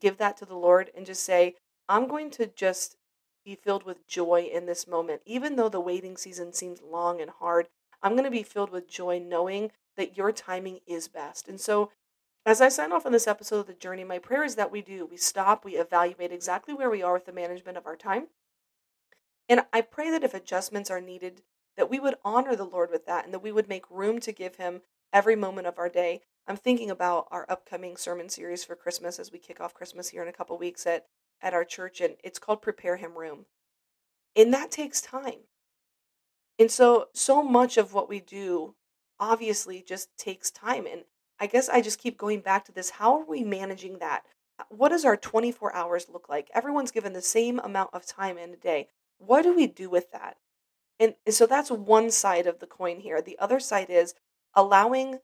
give 0.00 0.18
that 0.18 0.36
to 0.38 0.44
the 0.44 0.56
Lord 0.56 0.90
and 0.96 1.06
just 1.06 1.24
say, 1.24 1.54
I'm 1.88 2.06
going 2.06 2.30
to 2.32 2.46
just 2.46 2.96
be 3.44 3.54
filled 3.54 3.84
with 3.84 4.06
joy 4.06 4.48
in 4.52 4.66
this 4.66 4.86
moment. 4.86 5.22
Even 5.24 5.56
though 5.56 5.68
the 5.68 5.80
waiting 5.80 6.16
season 6.16 6.52
seems 6.52 6.82
long 6.82 7.20
and 7.20 7.30
hard, 7.30 7.68
I'm 8.02 8.12
going 8.12 8.24
to 8.24 8.30
be 8.30 8.42
filled 8.42 8.70
with 8.70 8.88
joy 8.90 9.18
knowing 9.18 9.70
that 9.96 10.16
your 10.16 10.32
timing 10.32 10.80
is 10.86 11.08
best. 11.08 11.48
And 11.48 11.60
so, 11.60 11.90
as 12.44 12.60
I 12.60 12.68
sign 12.68 12.92
off 12.92 13.06
on 13.06 13.12
this 13.12 13.26
episode 13.26 13.60
of 13.60 13.66
The 13.66 13.74
Journey, 13.74 14.04
my 14.04 14.18
prayer 14.18 14.44
is 14.44 14.54
that 14.54 14.70
we 14.70 14.80
do. 14.80 15.04
We 15.04 15.16
stop, 15.16 15.64
we 15.64 15.76
evaluate 15.76 16.30
exactly 16.30 16.74
where 16.74 16.90
we 16.90 17.02
are 17.02 17.14
with 17.14 17.26
the 17.26 17.32
management 17.32 17.76
of 17.76 17.86
our 17.86 17.96
time. 17.96 18.28
And 19.48 19.62
I 19.72 19.80
pray 19.80 20.10
that 20.10 20.22
if 20.22 20.32
adjustments 20.32 20.90
are 20.90 21.00
needed, 21.00 21.42
that 21.76 21.90
we 21.90 21.98
would 21.98 22.14
honor 22.24 22.54
the 22.54 22.64
Lord 22.64 22.90
with 22.90 23.04
that 23.06 23.24
and 23.24 23.34
that 23.34 23.42
we 23.42 23.50
would 23.52 23.68
make 23.68 23.90
room 23.90 24.20
to 24.20 24.32
give 24.32 24.56
Him 24.56 24.82
every 25.12 25.34
moment 25.34 25.66
of 25.66 25.78
our 25.78 25.88
day. 25.88 26.22
I'm 26.46 26.56
thinking 26.56 26.90
about 26.90 27.26
our 27.30 27.46
upcoming 27.48 27.96
sermon 27.96 28.28
series 28.28 28.64
for 28.64 28.76
Christmas 28.76 29.18
as 29.18 29.32
we 29.32 29.38
kick 29.38 29.60
off 29.60 29.74
Christmas 29.74 30.10
here 30.10 30.22
in 30.22 30.28
a 30.28 30.32
couple 30.32 30.56
weeks 30.56 30.86
at 30.86 31.06
at 31.42 31.54
our 31.54 31.64
church 31.64 32.00
and 32.00 32.14
it's 32.24 32.38
called 32.38 32.62
Prepare 32.62 32.96
Him 32.96 33.16
Room. 33.16 33.46
And 34.34 34.52
that 34.54 34.70
takes 34.70 35.00
time. 35.00 35.48
And 36.58 36.70
so 36.70 37.08
so 37.12 37.42
much 37.42 37.76
of 37.76 37.92
what 37.92 38.08
we 38.08 38.20
do 38.20 38.74
obviously 39.18 39.82
just 39.86 40.16
takes 40.18 40.50
time 40.50 40.86
and 40.86 41.02
I 41.38 41.46
guess 41.46 41.68
I 41.68 41.80
just 41.80 41.98
keep 41.98 42.16
going 42.16 42.40
back 42.40 42.64
to 42.66 42.72
this 42.72 42.90
how 42.90 43.18
are 43.18 43.24
we 43.24 43.44
managing 43.44 43.98
that? 43.98 44.22
Uh, 44.58 44.64
what 44.70 44.88
does 44.88 45.04
our 45.04 45.16
24 45.16 45.74
hours 45.74 46.06
look 46.10 46.28
like? 46.28 46.50
Everyone's 46.54 46.90
given 46.90 47.12
the 47.12 47.22
same 47.22 47.58
amount 47.58 47.90
of 47.92 48.06
time 48.06 48.38
in 48.38 48.54
a 48.54 48.56
day. 48.56 48.88
What 49.18 49.42
do 49.42 49.54
we 49.54 49.66
do 49.66 49.90
with 49.90 50.10
that? 50.12 50.36
And, 50.98 51.14
and 51.26 51.34
so 51.34 51.46
that's 51.46 51.70
one 51.70 52.10
side 52.10 52.46
of 52.46 52.58
the 52.58 52.66
coin 52.66 53.00
here. 53.00 53.20
The 53.20 53.38
other 53.38 53.60
side 53.60 53.90
is 53.90 54.14
allowing 54.54 55.18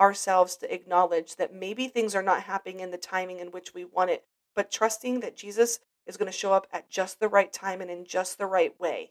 ourselves 0.00 0.56
to 0.56 0.74
acknowledge 0.74 1.36
that 1.36 1.54
maybe 1.54 1.88
things 1.88 2.14
are 2.14 2.22
not 2.22 2.44
happening 2.44 2.80
in 2.80 2.90
the 2.90 2.96
timing 2.96 3.38
in 3.38 3.48
which 3.48 3.74
we 3.74 3.84
want 3.84 4.10
it, 4.10 4.24
but 4.54 4.70
trusting 4.70 5.20
that 5.20 5.36
Jesus 5.36 5.78
is 6.06 6.16
going 6.16 6.30
to 6.30 6.36
show 6.36 6.52
up 6.52 6.66
at 6.72 6.90
just 6.90 7.20
the 7.20 7.28
right 7.28 7.52
time 7.52 7.80
and 7.80 7.90
in 7.90 8.04
just 8.04 8.38
the 8.38 8.46
right 8.46 8.78
way. 8.80 9.10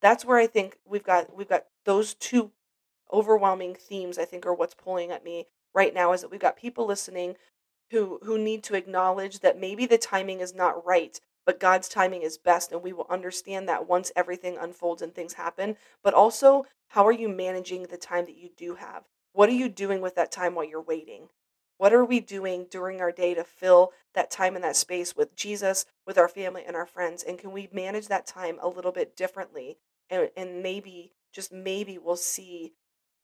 That's 0.00 0.24
where 0.24 0.38
I 0.38 0.46
think 0.46 0.78
we've 0.84 1.02
got 1.02 1.34
we've 1.34 1.48
got 1.48 1.64
those 1.84 2.14
two 2.14 2.52
overwhelming 3.12 3.74
themes 3.74 4.18
I 4.18 4.24
think 4.24 4.46
are 4.46 4.54
what's 4.54 4.74
pulling 4.74 5.10
at 5.10 5.24
me 5.24 5.46
right 5.74 5.94
now 5.94 6.12
is 6.12 6.20
that 6.22 6.30
we've 6.30 6.40
got 6.40 6.56
people 6.56 6.86
listening 6.86 7.36
who 7.90 8.18
who 8.22 8.38
need 8.38 8.62
to 8.64 8.74
acknowledge 8.74 9.40
that 9.40 9.58
maybe 9.58 9.86
the 9.86 9.98
timing 9.98 10.40
is 10.40 10.54
not 10.54 10.84
right 10.84 11.20
but 11.48 11.58
God's 11.58 11.88
timing 11.88 12.20
is 12.20 12.36
best 12.36 12.72
and 12.72 12.82
we 12.82 12.92
will 12.92 13.06
understand 13.08 13.66
that 13.70 13.88
once 13.88 14.12
everything 14.14 14.58
unfolds 14.60 15.00
and 15.00 15.14
things 15.14 15.32
happen. 15.32 15.78
But 16.02 16.12
also 16.12 16.66
how 16.88 17.06
are 17.06 17.12
you 17.12 17.26
managing 17.26 17.84
the 17.84 17.96
time 17.96 18.26
that 18.26 18.36
you 18.36 18.50
do 18.54 18.74
have? 18.74 19.04
What 19.32 19.48
are 19.48 19.52
you 19.52 19.70
doing 19.70 20.02
with 20.02 20.14
that 20.16 20.30
time 20.30 20.54
while 20.54 20.66
you're 20.66 20.82
waiting? 20.82 21.30
What 21.78 21.94
are 21.94 22.04
we 22.04 22.20
doing 22.20 22.66
during 22.70 23.00
our 23.00 23.10
day 23.10 23.32
to 23.32 23.44
fill 23.44 23.92
that 24.14 24.30
time 24.30 24.56
and 24.56 24.64
that 24.64 24.76
space 24.76 25.16
with 25.16 25.34
Jesus 25.36 25.86
with 26.06 26.18
our 26.18 26.28
family 26.28 26.64
and 26.66 26.76
our 26.76 26.84
friends? 26.84 27.22
And 27.22 27.38
can 27.38 27.52
we 27.52 27.70
manage 27.72 28.08
that 28.08 28.26
time 28.26 28.58
a 28.60 28.68
little 28.68 28.92
bit 28.92 29.16
differently? 29.16 29.78
And 30.10 30.28
and 30.36 30.62
maybe 30.62 31.14
just 31.32 31.50
maybe 31.50 31.96
we'll 31.96 32.16
see 32.16 32.74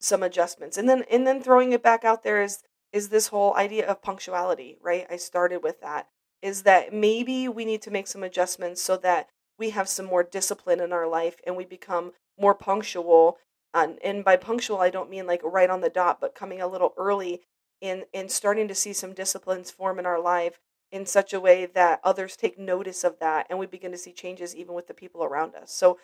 some 0.05 0.23
adjustments. 0.23 0.77
And 0.77 0.89
then 0.89 1.05
and 1.11 1.27
then 1.27 1.43
throwing 1.43 1.73
it 1.73 1.83
back 1.83 2.05
out 2.05 2.23
there 2.23 2.43
is 2.43 2.63
is 2.93 3.09
this 3.09 3.29
whole 3.29 3.55
idea 3.57 3.87
of 3.87 4.03
punctuality 4.03 4.77
right? 4.83 5.07
I 5.11 5.17
started 5.17 5.63
with 5.63 5.81
that 5.81 6.09
is 6.43 6.63
that 6.63 6.93
maybe 6.93 7.49
we 7.49 7.65
need 7.65 7.83
to 7.83 7.91
make 7.91 8.07
some 8.07 8.23
adjustments 8.23 8.83
so 8.83 8.97
that 8.99 9.29
we 9.59 9.71
have 9.71 9.89
some 9.89 10.07
more 10.07 10.23
discipline 10.23 10.81
in 10.81 10.93
our 10.93 11.09
life 11.09 11.37
and 11.47 11.57
we 11.57 11.65
become 11.65 12.13
more 12.39 12.55
punctual. 12.55 13.39
And, 13.73 13.99
and 14.05 14.25
by 14.25 14.37
punctual 14.37 14.79
i 14.79 14.89
don't 14.89 15.11
mean 15.11 15.27
like 15.27 15.41
right 15.43 15.69
on 15.69 15.81
the 15.81 15.91
dot 15.91 16.21
but 16.21 16.37
coming 16.37 16.61
a 16.61 16.69
little 16.69 16.95
early 16.97 17.41
and 17.83 18.05
and 18.15 18.31
starting 18.31 18.69
to 18.69 18.75
see 18.75 18.93
some 18.93 19.15
disciplines 19.15 19.73
form 19.73 19.99
in 19.99 20.07
our 20.07 20.21
life 20.21 20.61
in 20.95 21.05
such 21.05 21.33
a 21.33 21.41
way 21.41 21.67
that 21.67 22.01
others 22.05 22.37
take 22.37 22.57
notice 22.57 23.03
of 23.03 23.19
that 23.19 23.49
and 23.51 23.59
we 23.59 23.67
begin 23.67 23.91
to 23.91 23.99
see 23.99 24.13
changes 24.13 24.55
even 24.55 24.77
with 24.77 24.87
the 24.87 24.95
people 24.95 25.25
around 25.25 25.57
us. 25.57 25.75
So 25.75 25.99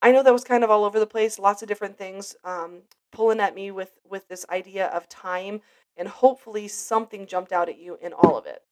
I 0.00 0.12
know 0.12 0.22
that 0.22 0.32
was 0.32 0.44
kind 0.44 0.62
of 0.62 0.70
all 0.70 0.84
over 0.84 0.98
the 0.98 1.06
place, 1.06 1.38
lots 1.38 1.62
of 1.62 1.68
different 1.68 1.98
things 1.98 2.36
um, 2.44 2.82
pulling 3.10 3.40
at 3.40 3.54
me 3.54 3.70
with 3.70 3.98
with 4.08 4.28
this 4.28 4.46
idea 4.50 4.86
of 4.86 5.08
time, 5.08 5.60
and 5.96 6.08
hopefully 6.08 6.68
something 6.68 7.26
jumped 7.26 7.52
out 7.52 7.68
at 7.68 7.78
you 7.78 7.98
in 8.00 8.12
all 8.12 8.36
of 8.36 8.46
it. 8.46 8.62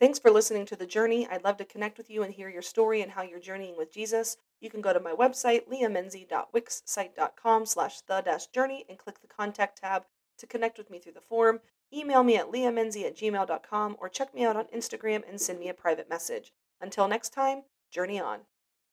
Thanks 0.00 0.18
for 0.18 0.30
listening 0.30 0.64
to 0.66 0.76
the 0.76 0.86
journey. 0.86 1.28
I'd 1.30 1.44
love 1.44 1.58
to 1.58 1.64
connect 1.66 1.98
with 1.98 2.08
you 2.08 2.22
and 2.22 2.32
hear 2.32 2.48
your 2.48 2.62
story 2.62 3.02
and 3.02 3.12
how 3.12 3.22
you're 3.22 3.38
journeying 3.38 3.76
with 3.76 3.92
Jesus. 3.92 4.38
You 4.58 4.70
can 4.70 4.80
go 4.80 4.94
to 4.94 5.00
my 5.00 5.12
website, 5.12 5.68
leahmenzie.wixsite.com 5.68 7.66
slash 7.66 8.00
the 8.00 8.22
dash 8.22 8.46
journey 8.46 8.86
and 8.88 8.96
click 8.98 9.20
the 9.20 9.26
contact 9.28 9.82
tab 9.82 10.04
to 10.38 10.46
connect 10.46 10.78
with 10.78 10.90
me 10.90 11.00
through 11.00 11.12
the 11.12 11.20
form. 11.20 11.60
Email 11.92 12.22
me 12.22 12.36
at 12.36 12.50
leahmenzie 12.50 13.04
at 13.04 13.16
gmail.com 13.16 13.96
or 13.98 14.08
check 14.08 14.34
me 14.34 14.44
out 14.44 14.56
on 14.56 14.64
Instagram 14.74 15.22
and 15.28 15.38
send 15.38 15.58
me 15.58 15.68
a 15.68 15.74
private 15.74 16.08
message. 16.08 16.52
Until 16.80 17.06
next 17.06 17.34
time, 17.34 17.64
journey 17.90 18.18
on. 18.18 18.40